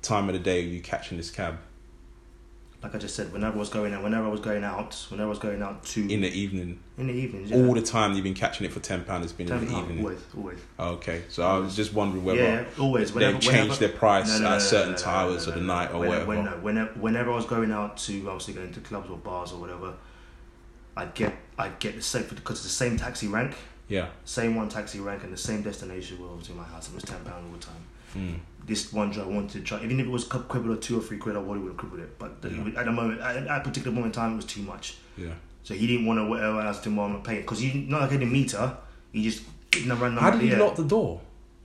[0.02, 1.58] time of the day are you catching this cab?
[2.82, 5.26] Like I just said, whenever I was going out, whenever I was going out, whenever
[5.26, 8.22] I was going out to In the evening, in the evenings, all the time you've
[8.22, 9.24] been catching it for ten pound.
[9.24, 10.00] It's been in the evening.
[10.00, 10.58] always, always.
[10.78, 13.12] Okay, so I was just wondering whether yeah, always.
[13.12, 15.90] they Whenever, changed whenever, their price No, no, at no, certain hours of the night
[15.90, 16.56] or whenever, whatever.
[16.58, 19.94] Whenever, whenever I was going out to obviously going to clubs or bars or whatever,
[20.96, 23.56] I'd get I'd get the same because it's the same taxi rank,
[23.88, 24.08] Yeah.
[24.24, 26.88] same one taxi rank, and the same destination was obviously my house.
[26.88, 27.74] It was ten pound all the time.
[28.16, 28.38] Mm.
[28.66, 31.02] This one driver wanted to try, even if it was cou- quibble or two or
[31.02, 32.18] three quid, I would have quibbled it.
[32.18, 32.80] But the, Yeah.
[32.80, 34.96] at the moment, at, at a particular moment in time, it was too much.
[35.16, 35.28] Yeah.
[35.62, 38.24] So he didn't want to whatever else to more pay because he not like any
[38.24, 38.76] meter.
[39.12, 41.20] He just didn't run How did he lock the door?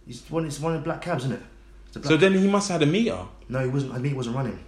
[0.07, 0.45] It's one.
[0.45, 2.05] It's one of the black cabs, isn't it?
[2.05, 3.17] So then he must have had a meter.
[3.49, 3.93] No, he wasn't.
[3.93, 4.59] I mean, he wasn't running.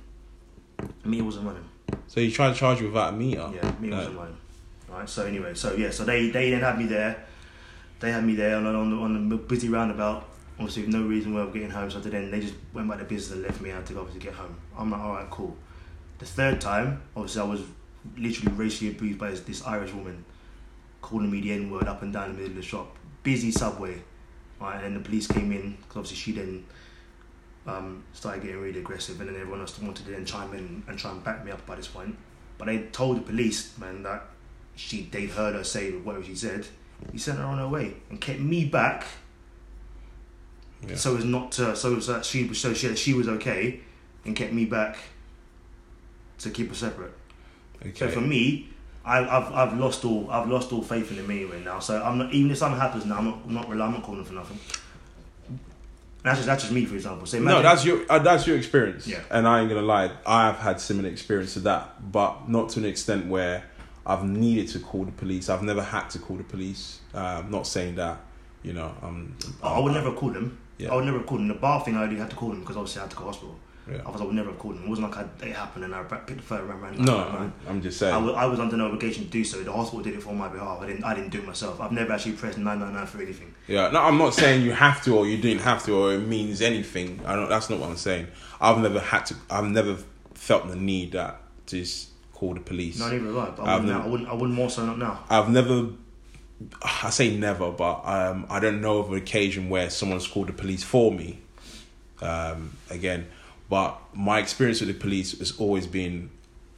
[1.05, 1.63] Me wasn't running.
[2.07, 3.49] So he tried to charge you without a meter.
[3.53, 4.37] Yeah, me Like, wasn't running.
[4.89, 5.09] Right.
[5.09, 7.25] So anyway, so yeah, so they they then had me there.
[8.03, 10.27] They had me there on on the, on the busy roundabout.
[10.59, 11.89] Obviously, with no reason why I'm getting home.
[11.89, 13.69] So then they just went by the business and left me.
[13.69, 14.57] Had to obviously get home.
[14.77, 15.55] I'm like, all right, cool.
[16.19, 17.61] The third time, obviously, I was
[18.17, 20.25] literally racially abused by this, this Irish woman,
[21.01, 22.93] calling me the N word up and down the middle of the shop.
[23.23, 24.01] Busy subway,
[24.59, 24.75] right?
[24.75, 26.65] And then the police came in because obviously she then
[27.65, 30.99] um, started getting really aggressive, and then everyone else wanted to then chime in and
[30.99, 32.17] try and back me up by this point.
[32.57, 34.25] But they told the police, man, that
[34.75, 36.67] she they'd heard her say whatever she said.
[37.11, 39.05] He sent her on her way and kept me back,
[40.87, 40.95] Yeah.
[40.95, 43.81] so as not to, so as that she was so she she was okay,
[44.25, 44.97] and kept me back
[46.39, 47.13] to keep us separate.
[47.81, 47.93] okay.
[47.93, 48.69] So for me,
[49.05, 51.79] I, I've I've lost all I've lost all faith in him anyway now.
[51.79, 54.23] So I'm not even if something happens now, I'm not I'm not I'm not calling
[54.23, 54.59] for nothing.
[56.23, 57.25] That's just that's just me, for example.
[57.25, 59.05] So no, that's your uh, that's your experience.
[59.05, 59.19] Yeah.
[59.29, 62.85] And I ain't gonna lie, I've had similar experience to that, but not to an
[62.85, 63.65] extent where
[64.05, 65.49] I've needed to call the police.
[65.49, 66.99] I've never had to call the police.
[67.13, 68.19] Uh, I'm not saying that,
[68.63, 68.93] you know.
[69.01, 70.57] Um, I would never called him.
[70.77, 70.91] Yeah.
[70.91, 71.47] I would never have called him.
[71.47, 73.21] The bar thing, I only had to call him because obviously I had to go
[73.23, 73.55] to hospital.
[73.89, 73.97] Yeah.
[73.99, 74.83] Otherwise, I would never have called him.
[74.83, 77.03] It wasn't like I, it happened and I picked the phone and ran.
[77.03, 77.17] No.
[77.17, 78.25] I'm, I'm just saying.
[78.25, 79.61] wa- I was under no obligation to do so.
[79.61, 80.79] The hospital did it for my behalf.
[80.81, 81.03] I didn't.
[81.03, 81.81] I didn't do it myself.
[81.81, 83.53] I've never actually pressed nine nine nine for anything.
[83.67, 86.19] Yeah, no, I'm not saying you have to or you didn't have to or it
[86.19, 87.19] means anything.
[87.25, 87.49] I don't.
[87.49, 88.27] That's not what I'm saying.
[88.61, 89.35] I've never had to.
[89.49, 89.97] I've never
[90.33, 92.09] felt the need that to just
[92.43, 92.99] call the police.
[92.99, 93.49] No, neither have I.
[93.51, 94.29] But I wouldn't, never- I wouldn't.
[94.29, 95.23] I wouldn't more so not now.
[95.29, 95.89] I've never.
[96.81, 100.53] I say never, but um, I don't know of an occasion where someone's called the
[100.53, 101.39] police for me.
[102.21, 103.27] Um, again,
[103.69, 106.29] but my experience with the police has always been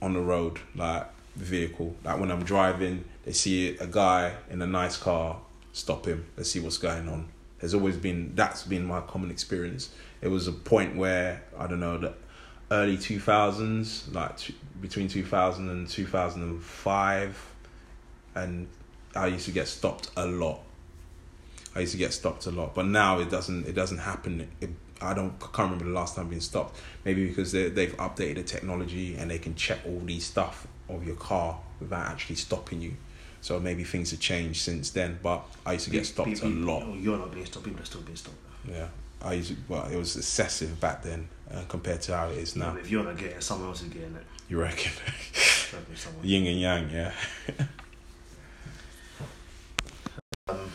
[0.02, 1.06] on the road, like
[1.36, 1.96] vehicle.
[2.04, 5.38] Like when I'm driving, they see a guy in a nice car,
[5.74, 6.26] stop him.
[6.38, 7.28] Let's see what's going on.
[7.60, 9.90] There's always been that's been my common experience.
[10.22, 12.14] It was a point where I don't know the
[12.76, 17.56] early 2000s, like t- between 2000 and 2005
[18.36, 18.68] and
[19.16, 20.60] I used to get stopped a lot.
[21.74, 23.68] I used to get stopped a lot, but now it doesn't.
[23.68, 24.48] It doesn't happen.
[24.62, 24.70] It,
[25.02, 25.34] I don't.
[25.42, 26.78] I can't remember the last time being stopped.
[27.04, 31.06] Maybe because they they've updated the technology and they can check all these stuff of
[31.06, 32.94] your car without actually stopping you.
[33.42, 35.20] So maybe things have changed since then.
[35.22, 36.94] But I used to get stopped a lot.
[36.96, 37.66] You're not being stopped.
[37.66, 38.38] People are still being stopped.
[38.70, 38.88] Yeah,
[39.22, 39.52] I used.
[39.52, 42.72] To, well, it was excessive back then uh, compared to how it is No.
[42.74, 42.78] now.
[42.80, 44.24] If you're not getting it, someone else is getting it.
[44.50, 44.92] You reckon?
[46.24, 47.12] Yin and yang, yeah.
[50.48, 50.70] Um,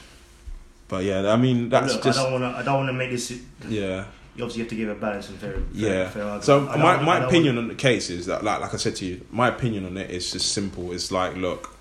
[0.89, 2.59] But yeah, I mean that's look, just I don't want to.
[2.61, 3.31] I don't want to make this.
[3.69, 4.07] yeah.
[4.37, 5.57] You obviously have to give a balance and fair.
[5.73, 6.09] Yeah.
[6.09, 6.45] Fair argument.
[6.45, 9.05] So my, wanna- my opinion on the case is that, like, like I said to
[9.07, 10.93] you, my opinion on it is just simple.
[10.93, 11.77] It's like, look,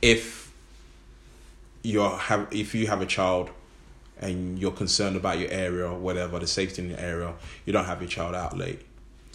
[0.00, 0.50] if
[1.82, 3.50] you're have if you have a child
[4.22, 7.34] and you're concerned about your area or whatever, the safety in your area,
[7.66, 8.80] you don't have your child out late.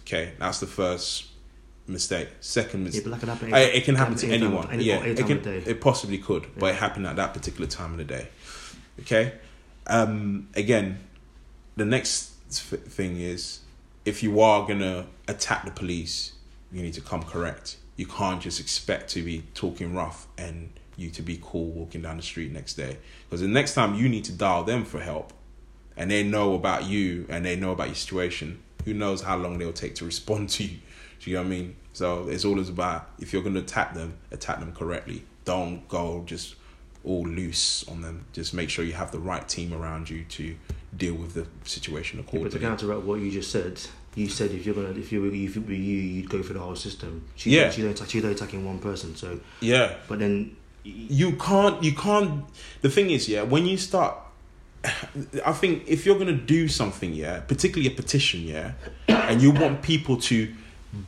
[0.02, 1.26] Okay, that's the first
[1.86, 2.28] mistake.
[2.40, 3.04] Second Yeah, mistake.
[3.04, 3.52] that can happen.
[3.54, 4.70] Uh, it can happen to any time- anyone.
[4.70, 5.46] any- yeah, it can.
[5.46, 8.28] It possibly could, but it happened at that particular time of the day.
[9.00, 9.34] Okay.
[9.86, 10.98] Um, again,
[11.76, 13.60] the next thing is
[14.04, 16.32] if you are gonna attack the police,
[16.72, 17.76] you need to come correct.
[17.96, 22.16] You can't just expect to be talking rough and you to be cool walking down
[22.16, 22.98] the street next day.
[23.28, 25.32] Because the next time you need to dial them for help,
[25.96, 29.58] and they know about you and they know about your situation, who knows how long
[29.58, 30.78] they'll take to respond to you.
[31.20, 31.76] Do you know what I mean?
[31.92, 35.24] So it's always about if you're gonna attack them, attack them correctly.
[35.44, 36.54] Don't go just
[37.04, 38.24] all loose on them.
[38.32, 40.56] Just make sure you have the right team around you to
[40.96, 42.60] deal with the situation Yeah, but to accordingly.
[42.68, 43.80] counteract what you just said,
[44.14, 46.52] you said if you're gonna, if you were, if it were you, you'd go for
[46.52, 47.24] the whole system.
[47.34, 47.70] She's Yeah.
[47.70, 49.16] she's only, she's only attacking one person.
[49.16, 49.94] So, Yeah.
[50.06, 50.56] but then
[51.08, 52.44] you can't you can't
[52.82, 54.16] the thing is yeah when you start
[55.44, 58.72] i think if you're going to do something yeah particularly a petition yeah
[59.08, 60.52] and you want people to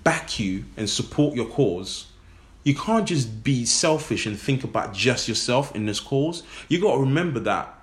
[0.04, 2.08] back you and support your cause
[2.64, 6.42] you can't just be selfish and think about just yourself in this cause.
[6.68, 7.74] You got to remember that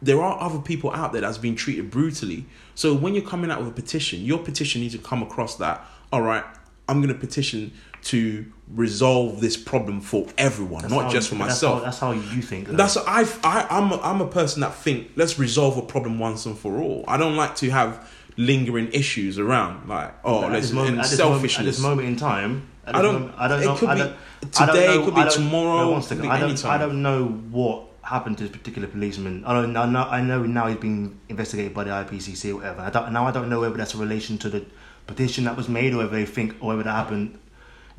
[0.00, 2.46] there are other people out there that's been treated brutally.
[2.74, 5.84] So when you're coming out with a petition your petition needs to come across that
[6.12, 6.44] all right
[6.88, 7.72] i'm going to petition
[8.04, 12.12] to resolve this problem for everyone that's not just for that's myself How, that's how
[12.12, 12.68] you think.
[12.68, 12.74] though.
[12.76, 16.46] that's I, I I'm a, I'm a person that think let's resolve a problem once
[16.46, 17.04] and for all.
[17.08, 21.10] I don't like to have lingering issues around like oh At let's moment- and at
[21.10, 21.58] this moment- selfishness.
[21.58, 23.76] At this moment in time, I don't- moment- I don't it know.
[23.76, 26.38] could I be don't, today, know- it could be tomorrow, no, one could be I
[26.40, 26.50] don't.
[26.50, 26.70] anytime.
[26.70, 29.44] I don't know what happened to this particular policeman.
[29.44, 29.76] I don't.
[29.76, 30.02] I know.
[30.04, 32.80] I know now he's being investigated by the IPCC or whatever.
[32.82, 33.12] I don't.
[33.12, 34.64] Now I don't know whether that's a relation to the
[35.06, 37.36] petition that was made or whether they think or whether that happened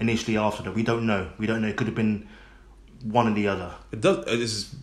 [0.02, 0.74] initially after that.
[0.76, 1.30] We don't know.
[1.38, 1.68] We don't know.
[1.70, 2.28] It could have been
[3.04, 3.72] one or the other.
[3.92, 4.18] It does.
[4.18, 4.76] Uh, it, is,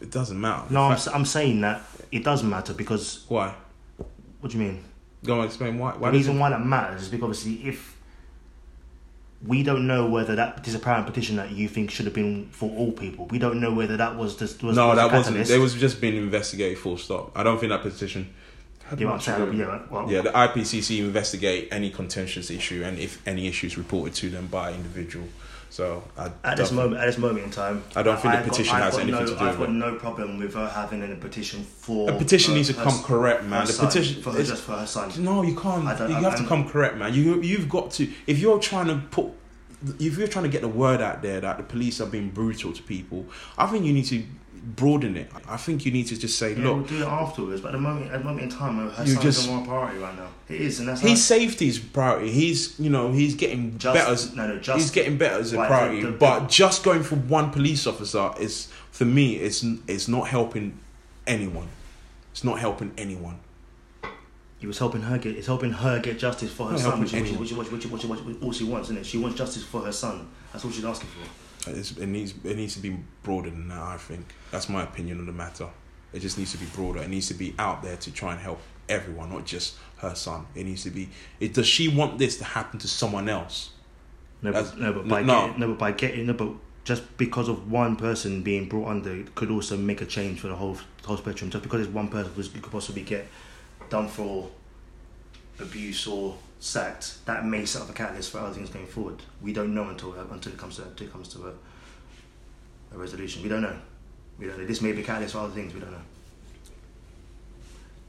[0.00, 0.72] it doesn't matter.
[0.72, 3.54] No, I'm, In fact- s- I'm saying that it does matter because why?
[4.40, 4.84] what do you mean?
[5.24, 5.92] Go on, explain why.
[5.96, 7.96] Why the reason it, why that matters is because obviously if
[9.44, 12.92] we don't know whether that disapparent petition that you think should have been for all
[12.92, 15.50] people, we don't know whether that was just was no, was that wasn't.
[15.50, 16.78] It was just being investigated.
[16.78, 17.32] Full stop.
[17.36, 18.32] I don't think that petition.
[18.88, 19.58] Had You know what I'm saying?
[19.58, 24.30] Yeah, well, Yeah, the IPCC investigate any contentious issue and if any issues reported to
[24.30, 25.26] them by individual.
[25.70, 28.44] So I At this moment, at this moment in time, I don't think the I've
[28.46, 29.72] got- petition I've has anything no, to do I've with got it.
[29.78, 33.04] no problem with her having a petition for A petition needs to her come s-
[33.04, 33.66] correct, man.
[33.66, 35.12] The son, petition for her, is- just for her son.
[35.18, 35.82] No, you can't.
[35.84, 37.12] You I- have to I'm- come correct, man.
[37.12, 38.08] You you've got to.
[38.26, 39.26] If you're trying to put,
[40.00, 42.72] if you're trying to get the word out there that the police are being brutal
[42.72, 43.26] to people,
[43.58, 44.22] I think you need to
[44.76, 45.30] broaden it.
[45.48, 47.60] I think you need to just say, Yeah, we'll look, do it afterwards.
[47.60, 49.98] But at the moment, at the moment in time, her You son just- more priority
[49.98, 50.28] right now.
[50.48, 52.30] It is, and that's his how- safety is priority.
[52.30, 54.12] He's you know he's getting just, better.
[54.12, 57.02] as- No, no, just he's getting better as a priority, the- the- but just going
[57.02, 59.34] for one police officer is for me.
[59.36, 60.78] It's it's not helping
[61.26, 61.68] anyone.
[62.32, 63.38] It's not helping anyone.
[64.60, 65.36] He was helping her get.
[65.36, 68.20] It's helping her get justice for her son, which, which, which, which, which, which, which,
[68.20, 69.06] which, all she wants, isn't it?
[69.06, 70.26] She wants justice for her son.
[70.52, 71.28] That's all she's asking for.
[71.76, 73.78] It's, it needs it needs to be broader than that.
[73.78, 75.68] I think that's my opinion on the matter.
[76.12, 77.00] It just needs to be broader.
[77.00, 80.46] It needs to be out there to try and help everyone, not just her son.
[80.54, 81.10] It needs to be.
[81.40, 83.70] It, does she want this to happen to someone else?
[84.40, 85.46] No, but, no, but by no.
[85.46, 86.52] getting, no, but by getting, no, but
[86.84, 90.48] just because of one person being brought under it could also make a change for
[90.48, 91.50] the whole whole spectrum.
[91.50, 93.26] Just because it's one person, you could possibly get
[93.90, 94.48] done for
[95.60, 97.24] abuse or sacked.
[97.26, 99.22] That may set up a catalyst for other things going forward.
[99.42, 103.42] We don't know until until it comes to until it comes to a, a resolution.
[103.42, 103.76] We don't know.
[104.38, 104.66] We don't know.
[104.66, 105.74] This may be a catalyst for other things.
[105.74, 105.98] We don't know.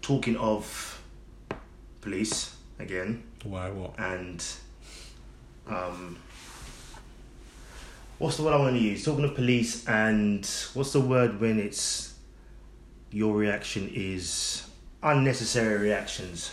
[0.02, 1.02] Talking of
[2.02, 3.70] police again Why?
[3.70, 4.00] What?
[4.00, 4.44] and
[5.68, 6.18] um,
[8.18, 9.04] what's the word I want to use?
[9.06, 12.16] Talking of police and what's the word when it's
[13.12, 14.68] your reaction is
[15.04, 16.52] unnecessary reactions.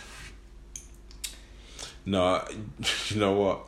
[2.07, 2.41] No,
[3.09, 3.59] you know what?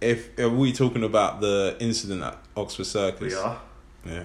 [0.00, 3.32] If are we talking about the incident at Oxford Circus?
[3.32, 3.60] We are.
[4.04, 4.24] Yeah.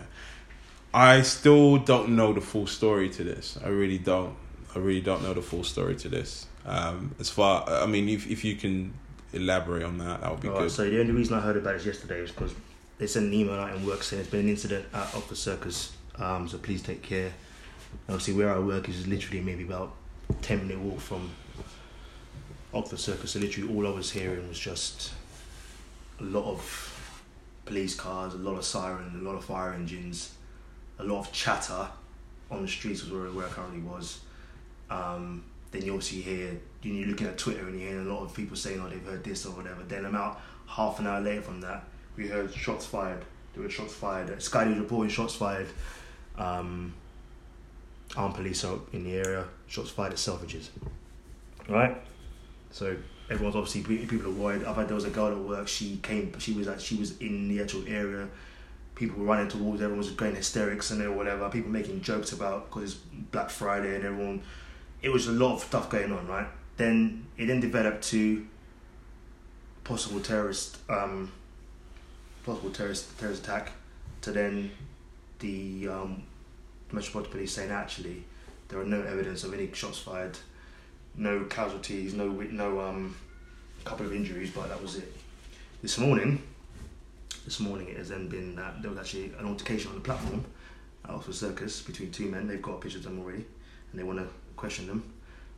[0.93, 3.57] I still don't know the full story to this.
[3.64, 4.36] I really don't.
[4.76, 6.45] I really don't know the full story to this.
[6.66, 8.93] Um, as far, I mean, if if you can
[9.32, 10.72] elaborate on that, that would be Alright, good.
[10.72, 12.53] so the only reason I heard about it yesterday was because
[12.97, 15.93] they sent an email out in work saying there's been an incident at Oxford Circus.
[16.18, 17.34] Um, so please take care.
[18.09, 19.93] Obviously, where I work is literally maybe about
[20.41, 21.32] ten minute walk from
[22.74, 23.32] Oxford Circus.
[23.32, 25.14] So literally, all I was hearing was just
[26.20, 26.90] a lot of
[27.66, 30.34] police cars, a lot of sirens, a lot of fire engines,
[31.00, 31.88] a lot of chatter
[32.52, 34.22] on the streets was where, where I currently was.
[34.90, 38.34] Um, then you obviously hear, you're looking at Twitter and you're hearing a lot of
[38.34, 39.82] people saying, oh, they've heard this or whatever.
[39.84, 41.84] Then about half an hour later from that,
[42.16, 43.24] we heard shots fired.
[43.54, 44.42] There were shots fired.
[44.42, 45.68] Sky News reporting shots fired.
[46.38, 46.94] Um,
[48.16, 49.46] armed police are in the area.
[49.68, 50.70] Shots fired at Selfridges.
[51.68, 51.98] Right?
[52.74, 52.98] So
[53.30, 54.64] everyone's obviously people are worried.
[54.66, 55.68] I've had there was a girl at work.
[55.68, 56.38] She came.
[56.40, 58.28] She was like she was in the actual area.
[58.96, 59.80] People were running towards.
[59.80, 61.48] Everyone was going hysterics and then whatever.
[61.50, 62.94] People making jokes about because it's
[63.32, 64.42] Black Friday and everyone.
[65.04, 66.48] It was a lot of stuff going on, right?
[66.78, 68.48] Then it then developed to
[69.84, 71.32] possible terrorist, um,
[72.44, 73.74] possible terrorist terrorist attack.
[74.22, 74.72] To then
[75.40, 76.24] the um,
[76.92, 78.24] Metropolitan Police saying actually
[78.70, 80.40] there are no evidence of any shots fired,
[81.16, 83.16] no casualties, no no um,
[83.84, 85.14] couple of injuries, but that was it.
[85.82, 86.41] This morning,
[87.45, 90.45] this morning it has then been that there was actually an altercation on the platform
[91.03, 92.47] at Oxford Circus between two men.
[92.47, 93.45] They've got pictures of them already,
[93.91, 95.14] and they want to question them.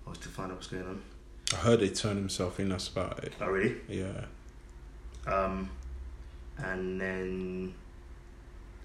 [0.05, 1.01] I was to find out what's going on.
[1.53, 2.69] I heard they turned himself in.
[2.69, 3.33] That's about it.
[3.39, 3.75] Oh really?
[3.87, 4.25] Yeah.
[5.27, 5.69] Um,
[6.57, 7.73] and then,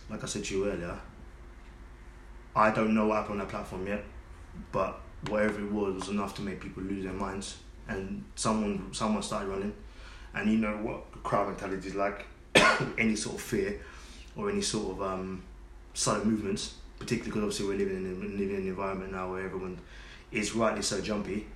[0.09, 0.99] like I said to you earlier,
[2.55, 4.05] I don't know what happened on that platform yet,
[4.73, 7.59] but whatever it was was enough to make people lose their minds.
[7.89, 9.75] And someone, someone started running,
[10.35, 12.27] and you know what crowd mentality is like.
[12.99, 13.81] any sort of fear
[14.37, 15.43] or any sort of um,
[15.95, 19.79] sudden movements, particularly because obviously we're living in, living in an environment now where everyone
[20.33, 21.47] is rightly so jumpy.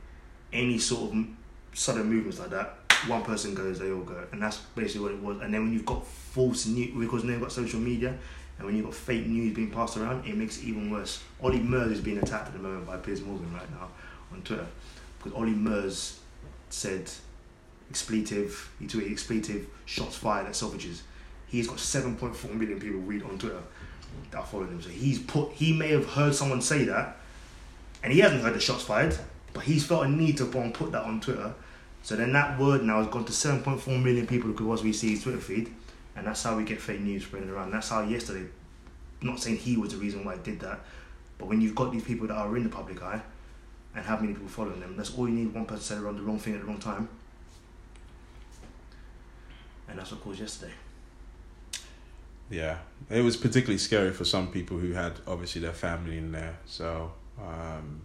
[0.52, 1.26] Any sort of
[1.72, 5.22] sudden movements like that, one person goes, they all go, and that's basically what it
[5.22, 5.40] was.
[5.40, 8.16] And then when you've got false news, because now you've got social media,
[8.59, 11.22] and when you've got fake news being passed around, it makes it even worse.
[11.42, 13.88] Ollie Murs is being attacked at the moment by Piers Morgan right now
[14.32, 14.66] on Twitter,
[15.18, 16.20] because Ollie Murs
[16.70, 17.11] said
[17.90, 21.00] expletive, he tweeted expletive shots fired at Selfridges.
[21.46, 23.62] He's got 7.4 million people read on Twitter
[24.30, 24.82] that are following him.
[24.82, 27.16] So he's put, he may have heard someone say that,
[28.02, 29.16] and he hasn't heard the shots fired,
[29.52, 31.55] but he's felt a need to put that on Twitter.
[32.02, 35.22] So then that word now has gone to 7.4 million people because we see his
[35.22, 35.72] Twitter feed,
[36.16, 37.72] and that's how we get fake news spreading around.
[37.72, 38.46] That's how yesterday,
[39.20, 40.80] I'm not saying he was the reason why I did that,
[41.38, 43.20] but when you've got these people that are in the public eye
[43.94, 46.02] and have many people following them, that's all you need one person to say the
[46.02, 47.08] wrong, the wrong thing at the wrong time.
[49.88, 50.72] And that's what caused yesterday.
[52.50, 52.78] Yeah,
[53.10, 56.58] it was particularly scary for some people who had obviously their family in there.
[56.66, 58.02] So, um,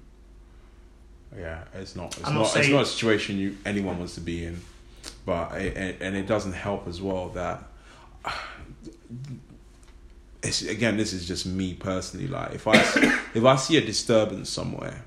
[1.37, 4.21] yeah, it's not it's I'm not, not it's not a situation you anyone wants to
[4.21, 4.61] be in,
[5.25, 7.63] but it, and it doesn't help as well that.
[10.41, 12.27] It's, again, this is just me personally.
[12.27, 12.73] Like, if I
[13.33, 15.03] if I see a disturbance somewhere,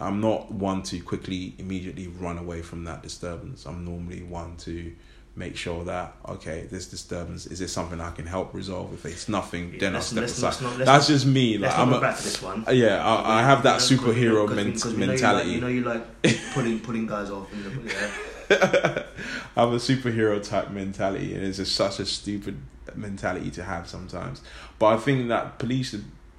[0.00, 3.66] I'm not one to quickly immediately run away from that disturbance.
[3.66, 4.92] I'm normally one to
[5.34, 8.92] make sure that okay, this disturbance is this something I can help resolve.
[8.94, 10.62] If it's nothing, then I'll step aside.
[10.62, 11.58] not- That's just me.
[11.58, 12.64] Like I'm a, back to this one.
[12.70, 15.46] yeah, I, I have that we- superhero because we- ment- because we know you mentality.
[15.48, 16.04] like- You know you like
[16.54, 17.52] pulling pulling guys off.
[17.52, 18.10] In the, yeah.
[19.56, 22.60] I have a superhero type mentality, and it's just such a stupid
[22.94, 24.40] mentality to have sometimes.
[24.78, 25.94] But I think that police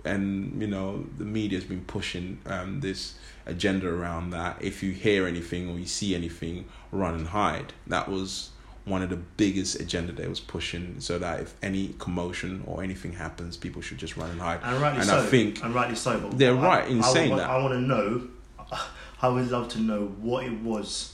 [0.05, 4.57] and you know the media has been pushing um, this agenda around that.
[4.61, 7.73] If you hear anything or you see anything, run and hide.
[7.87, 8.49] That was
[8.85, 13.13] one of the biggest agenda they was pushing, so that if any commotion or anything
[13.13, 14.59] happens, people should just run and hide.
[14.63, 15.19] And rightly And so.
[15.19, 16.19] I think and rightly so.
[16.19, 17.49] But they're I- right in I, saying want, that.
[17.49, 18.27] I want to know.
[19.21, 21.12] I would love to know what it was.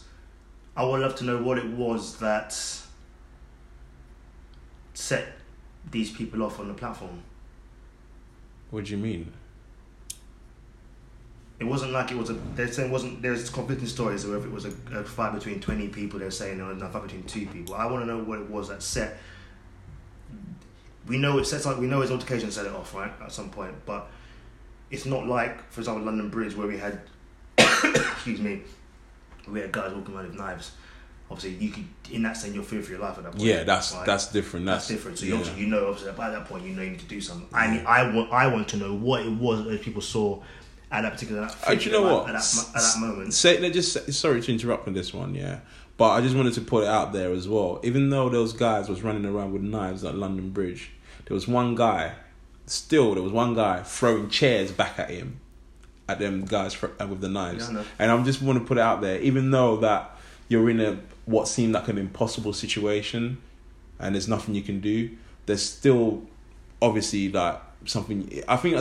[0.79, 2.57] I would love to know what it was that
[4.93, 5.27] set
[5.91, 7.21] these people off on the platform.
[8.71, 9.33] What do you mean?
[11.59, 12.33] It wasn't like it was a.
[12.55, 13.21] They're saying it wasn't.
[13.21, 16.17] There's conflicting stories of if it was a, a fight between twenty people.
[16.17, 17.75] They're saying it was a fight between two people.
[17.75, 19.17] I want to know what it was that set.
[21.07, 23.49] We know it sets like we know his altercation set it off right at some
[23.49, 24.09] point, but
[24.91, 27.01] it's not like, for example, London Bridge where we had,
[27.57, 28.61] excuse me,
[29.47, 30.71] we had guys walking around with knives.
[31.31, 33.43] Obviously, you could in that sense you're fearing for your life at that point.
[33.43, 34.05] Yeah, that's right?
[34.05, 34.65] that's different.
[34.65, 35.19] that's, That's, different.
[35.19, 35.33] So yeah.
[35.33, 37.47] you obviously you know obviously by that point you know you need to do something.
[37.53, 40.41] I mean, I want I want to know what it was that people saw
[40.91, 41.47] at that particular.
[41.65, 42.29] Uh, do you know what?
[42.29, 43.33] At that, at that moment.
[43.33, 45.59] Say, let just sorry to interrupt on this one, yeah,
[45.97, 47.79] but I just wanted to put it out there as well.
[47.83, 50.91] Even though those guys was running around with knives at London Bridge,
[51.25, 52.13] there was one guy.
[52.65, 55.39] Still, there was one guy throwing chairs back at him,
[56.09, 57.69] at them guys fr- uh, with the knives.
[57.71, 59.19] Yeah, I and I'm just want to put it out there.
[59.21, 60.17] Even though that
[60.49, 63.37] you're in a what seemed like an impossible situation,
[63.99, 65.11] and there's nothing you can do,
[65.45, 66.23] there's still
[66.81, 68.41] obviously like something.
[68.47, 68.75] I think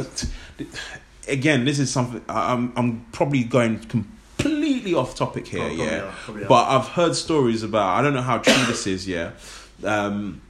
[1.29, 6.13] again, this is something I'm I'm probably going completely off topic here, Oh, yeah.
[6.35, 6.49] are.
[6.49, 9.33] But I've heard stories about I don't know how true this is, yeah.
[9.85, 10.41] Um,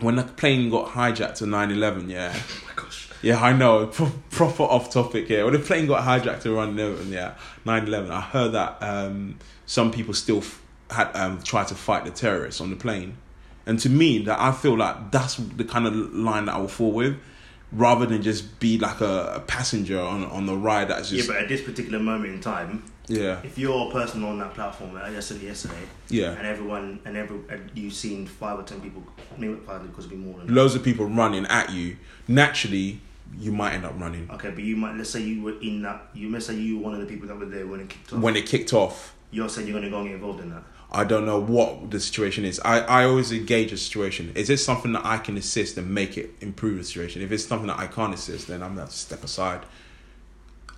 [0.00, 2.32] when the plane got hijacked on 9-11, yeah.
[2.38, 2.99] Oh my gosh.
[3.22, 3.86] Yeah, I know.
[3.92, 5.44] Pro- proper off topic here.
[5.44, 7.34] When the plane got hijacked around 11, yeah,
[7.66, 10.60] 9-11, I heard that um, some people still f-
[10.90, 13.16] had um, tried to fight the terrorists on the plane.
[13.66, 16.68] And to me, that I feel like that's the kind of line that I will
[16.68, 17.16] fall with,
[17.72, 21.36] rather than just be like a, a passenger on on the ride that's Yeah, but
[21.36, 25.12] at this particular moment in time, Yeah, If you're a person on that platform, like
[25.12, 26.30] yesterday, yesterday, yeah.
[26.32, 29.04] and everyone and every and you've seen five or ten people,
[29.36, 30.52] maybe five because it'll be more than that.
[30.52, 31.96] Loads of people running at you.
[32.26, 33.00] Naturally,
[33.38, 36.08] you might end up running Okay, but you might let's say you were in that.
[36.14, 38.12] You let's say you were one of the people that were there when it kicked
[38.12, 38.20] off.
[38.20, 39.14] when it kicked off.
[39.30, 40.62] you're saying you're going to go and get involved in that.
[40.92, 42.58] I don't know what the situation is.
[42.64, 44.32] I, I always engage a situation.
[44.34, 47.22] Is it something that I can assist and make it improve the situation?
[47.22, 49.60] If it's something that I can't assist, then I'm gonna step aside.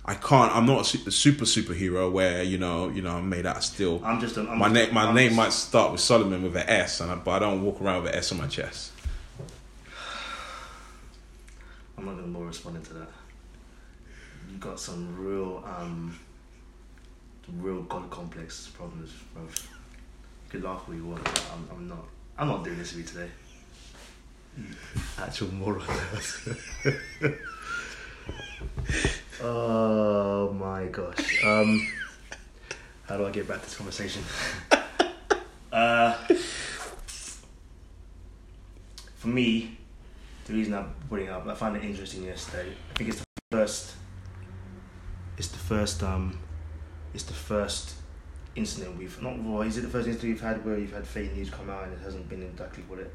[0.05, 0.55] I can't.
[0.55, 3.63] I'm not a super, super superhero where you know you know I'm made out of
[3.63, 4.01] steel.
[4.05, 4.37] I'm just.
[4.37, 7.09] I'm my name my I'm name just- might start with Solomon with an S, and
[7.11, 8.91] I, but I don't walk around with an S on my chest.
[12.03, 13.07] I'm not to bother responding to that.
[14.51, 16.19] You got some real, um,
[17.59, 19.43] real god complex problems, bro.
[19.43, 19.49] You
[20.49, 22.05] can laugh all you want, but I'm, I'm not.
[22.37, 23.29] I'm not doing this with you today.
[25.17, 25.81] Actual moral.
[29.41, 31.45] oh my gosh.
[31.45, 31.87] Um,
[33.07, 34.23] how do I get back to this conversation?
[35.71, 36.15] uh,
[39.15, 39.77] for me,
[40.45, 42.73] the reason I'm putting it up, I found it interesting yesterday.
[42.91, 43.95] I think it's the first.
[45.37, 46.03] It's the first.
[46.03, 46.39] Um,
[47.13, 47.95] it's the first
[48.55, 49.41] incident we've not.
[49.41, 51.85] Well, is it the first incident we've had where you've had fake news come out
[51.85, 53.13] and it hasn't been exactly what it.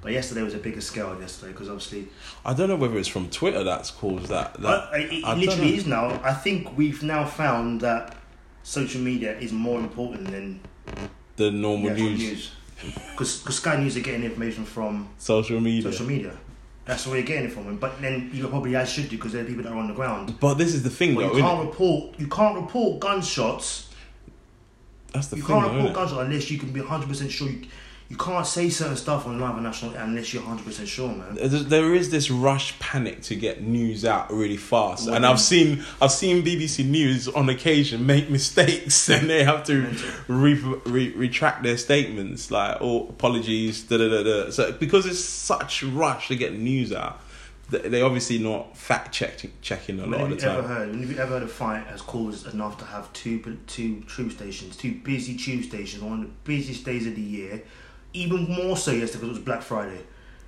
[0.00, 2.08] But yesterday was a bigger scale yesterday because obviously
[2.44, 4.54] I don't know whether it's from Twitter that's caused that.
[4.54, 6.20] that it, I literally is now.
[6.24, 8.16] I think we've now found that
[8.64, 10.60] social media is more important than
[11.36, 12.50] the normal news.
[13.12, 15.92] Because Sky News are getting information from social media.
[15.92, 16.36] social media.
[16.92, 17.64] That's where you're getting it from.
[17.64, 17.78] Him.
[17.78, 19.94] But then you probably as should do because there are people that are on the
[19.94, 20.38] ground.
[20.38, 21.36] But this is the thing, But though.
[21.38, 22.20] you can't report.
[22.20, 23.88] You can't report gunshots.
[25.14, 27.48] That's the You thing, can't though, report gunshots unless you can be 100 percent sure.
[27.48, 27.62] You,
[28.08, 31.34] you can't say certain stuff on live national unless you're 100 percent sure, man.
[31.34, 36.12] There's- this rush panic to get news out really fast Well, and i've seen i've
[36.12, 39.86] seen bbc news on occasion make mistakes and they have to
[40.28, 44.50] re, re, retract their statements like oh apologies da, da, da, da.
[44.50, 47.20] so because it's such rush to get news out
[47.70, 50.90] th- they obviously not fact checking checking a lot of the ever time heard?
[50.90, 54.32] When have you ever heard a fight as caused enough to have two two tube
[54.32, 57.62] stations, two busy tube stations on one of the busiest days of the year?
[58.14, 60.00] Even more so yesterday because it was Black Friday.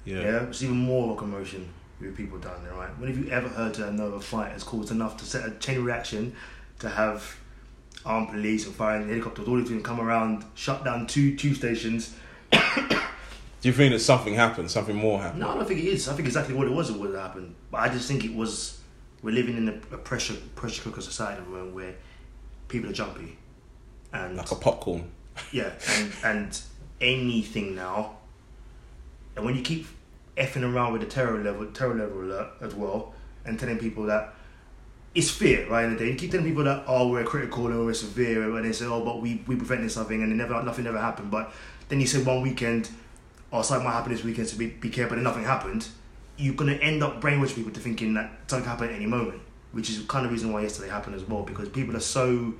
[0.04, 0.20] yeah.
[0.20, 1.68] Yeah, it was even more of a commotion
[2.00, 2.90] with people down there, right?
[2.98, 5.52] When have you ever heard to know a fight has caused enough to set a
[5.52, 6.34] chain reaction
[6.80, 7.38] to have
[8.04, 12.14] armed police and firing helicopters, all these things come around, shut down two two stations?
[12.52, 12.58] do
[13.62, 16.08] you think that something happened something more happened No, I don't think it is.
[16.08, 17.54] I think exactly what it was it would have happened.
[17.70, 18.80] But I just think it was
[19.22, 21.94] we're living in a, a pressure pressure cooker society where, where
[22.68, 23.38] people are jumpy.
[24.12, 25.10] And like a popcorn
[25.52, 26.60] yeah, and and
[27.00, 28.16] anything now.
[29.36, 29.86] And when you keep
[30.36, 33.14] effing around with the terror level, terror level alert as well,
[33.44, 34.34] and telling people that
[35.14, 35.84] it's fear, right?
[35.84, 38.86] And you keep telling people that oh we're critical and we're severe, and they say
[38.86, 41.30] oh but we we prevented something and it never nothing ever happened.
[41.30, 41.52] But
[41.88, 42.90] then you say one weekend,
[43.52, 45.88] oh something might happen this weekend, so be be careful, and nothing happened.
[46.36, 49.40] You're gonna end up brainwashing people to thinking that something can happen at any moment,
[49.72, 52.54] which is kind of reason why yesterday happened as well because people are so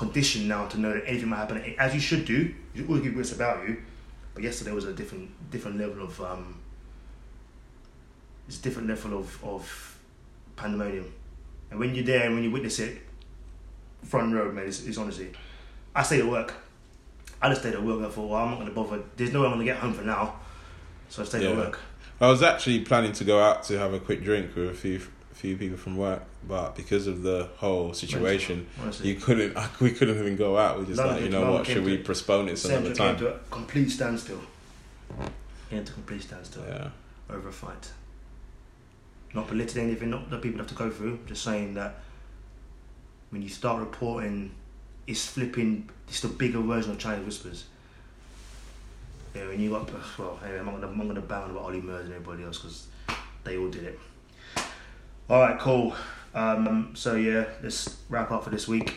[0.00, 2.38] conditioned now to know that anything might happen, as you should do.
[2.38, 3.76] You should always keep wits about you.
[4.32, 6.58] But yesterday was a different different level of um.
[8.48, 9.98] It's a different level of of
[10.56, 11.12] pandemonium,
[11.70, 12.98] and when you're there and when you witness it,
[14.04, 15.30] front row, man, it's, it's honestly.
[15.94, 16.54] I stayed at work.
[17.42, 18.00] I just stayed at work.
[18.06, 19.02] I thought, well, I'm not gonna bother.
[19.16, 20.36] There's no way I'm gonna get home for now,
[21.10, 21.56] so I stayed at Yeah.
[21.56, 21.78] work.
[22.22, 24.96] I was actually planning to go out to have a quick drink with a few
[25.32, 28.66] a few people from work, but because of the whole situation,
[29.02, 29.56] you couldn't.
[29.80, 30.78] We couldn't even go out.
[30.78, 31.66] We just London- like, you know London what?
[31.66, 33.24] Should we postpone it some other Central came time?
[33.24, 34.40] to a complete standstill.
[35.70, 36.64] Came to a complete standstill.
[36.68, 36.88] Yeah,
[37.28, 37.90] over a fight.
[39.34, 42.00] Not belittling anything not that people have to go through, just saying that
[43.30, 44.50] when you start reporting,
[45.06, 47.64] it's flipping, it's the bigger version of Chinese whispers.
[49.34, 49.88] Yeah, when you got,
[50.18, 52.58] well, anyway, I'm not gonna, I'm not gonna ban about Ollie Murs and everybody else
[52.58, 52.88] because
[53.44, 53.98] they all did it.
[55.30, 55.94] Alright, cool.
[56.32, 58.94] Um, so yeah, let's wrap up for this week.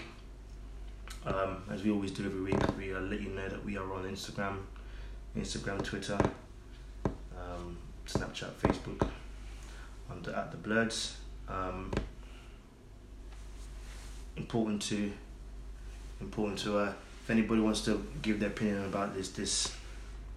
[1.26, 3.94] Um, as we always do every week, we uh, let you know that we are
[3.94, 4.58] on Instagram,
[5.38, 6.18] Instagram, Twitter,
[7.06, 9.08] um, Snapchat, Facebook,
[10.12, 11.18] under at the Bloods.
[11.48, 11.92] Um,
[14.38, 15.12] important to
[16.20, 19.76] important to uh, if anybody wants to give their opinion about this this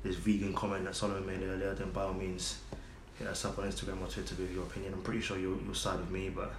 [0.03, 2.61] this vegan comment that Solomon made earlier, then by all means
[3.19, 4.95] hit us up on Instagram or Twitter with your opinion.
[4.95, 6.55] I'm pretty sure you'll you'll side with me, but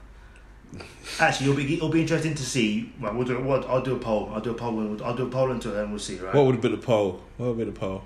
[1.20, 2.92] actually, it'll be it'll be interesting to see.
[3.00, 4.32] Right, we'll do what I'll do a poll.
[4.34, 4.80] I'll do a poll.
[4.80, 6.18] and we'll- I'll do a poll it, and we'll see.
[6.18, 6.34] Right.
[6.34, 7.22] what would be the poll?
[7.38, 8.04] What would be the poll?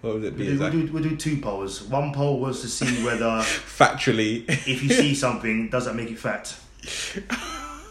[0.00, 1.82] What would it be We'll do, we'll, do, we'll do two polls.
[1.82, 6.18] One poll was to see whether Factually, if you see something, does that make it
[6.18, 6.56] fact?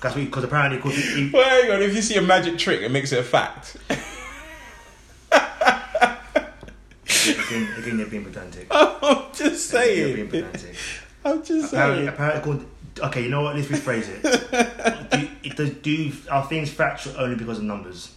[0.01, 1.81] That's because apparently, he, Well, hang on.
[1.83, 3.77] If you see a magic trick, it makes it a fact.
[5.31, 5.43] again,
[7.77, 8.67] again, they're being pedantic.
[8.71, 10.29] I'm just They're being saying.
[10.29, 10.75] pedantic.
[11.25, 12.07] I'm just Apparently, saying.
[12.07, 12.65] apparently,
[12.99, 13.55] okay, you know what?
[13.55, 14.21] Let's rephrase it.
[15.11, 18.13] do, it does, do are things factual only because of numbers?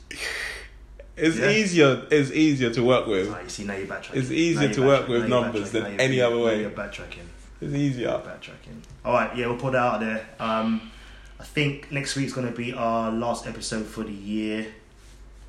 [1.16, 1.50] It's Yeah.
[1.50, 2.06] easier.
[2.10, 3.28] It's easier to work with.
[3.28, 4.14] Right, you see, now you're backtracking.
[4.16, 6.60] It's easier to work with numbers than any other way.
[6.62, 7.26] You're backtracking.
[7.60, 8.08] It's easier.
[8.08, 8.82] Backtracking.
[9.04, 10.26] All right, yeah, we'll put that out there.
[10.40, 10.90] Um,
[11.38, 14.66] I think next week's going to be our last episode for the year.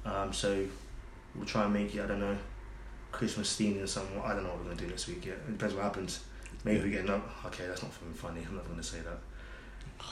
[0.05, 0.65] Um, so
[1.35, 2.01] we'll try and make it.
[2.01, 2.37] I don't know,
[3.11, 4.19] Christmas themed or something.
[4.21, 5.35] I don't know what we're going to do next week yet.
[5.47, 6.19] It depends what happens.
[6.63, 7.21] Maybe we get no.
[7.45, 8.41] Okay, that's not fucking funny.
[8.47, 9.19] I'm not going to say that.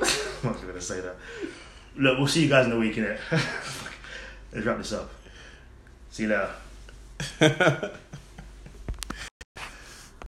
[0.42, 1.16] I'm not going to say that.
[1.96, 3.18] Look, we'll see you guys in the week, innit?
[4.52, 5.10] Let's wrap this up.
[6.10, 6.28] See you
[7.40, 7.90] later.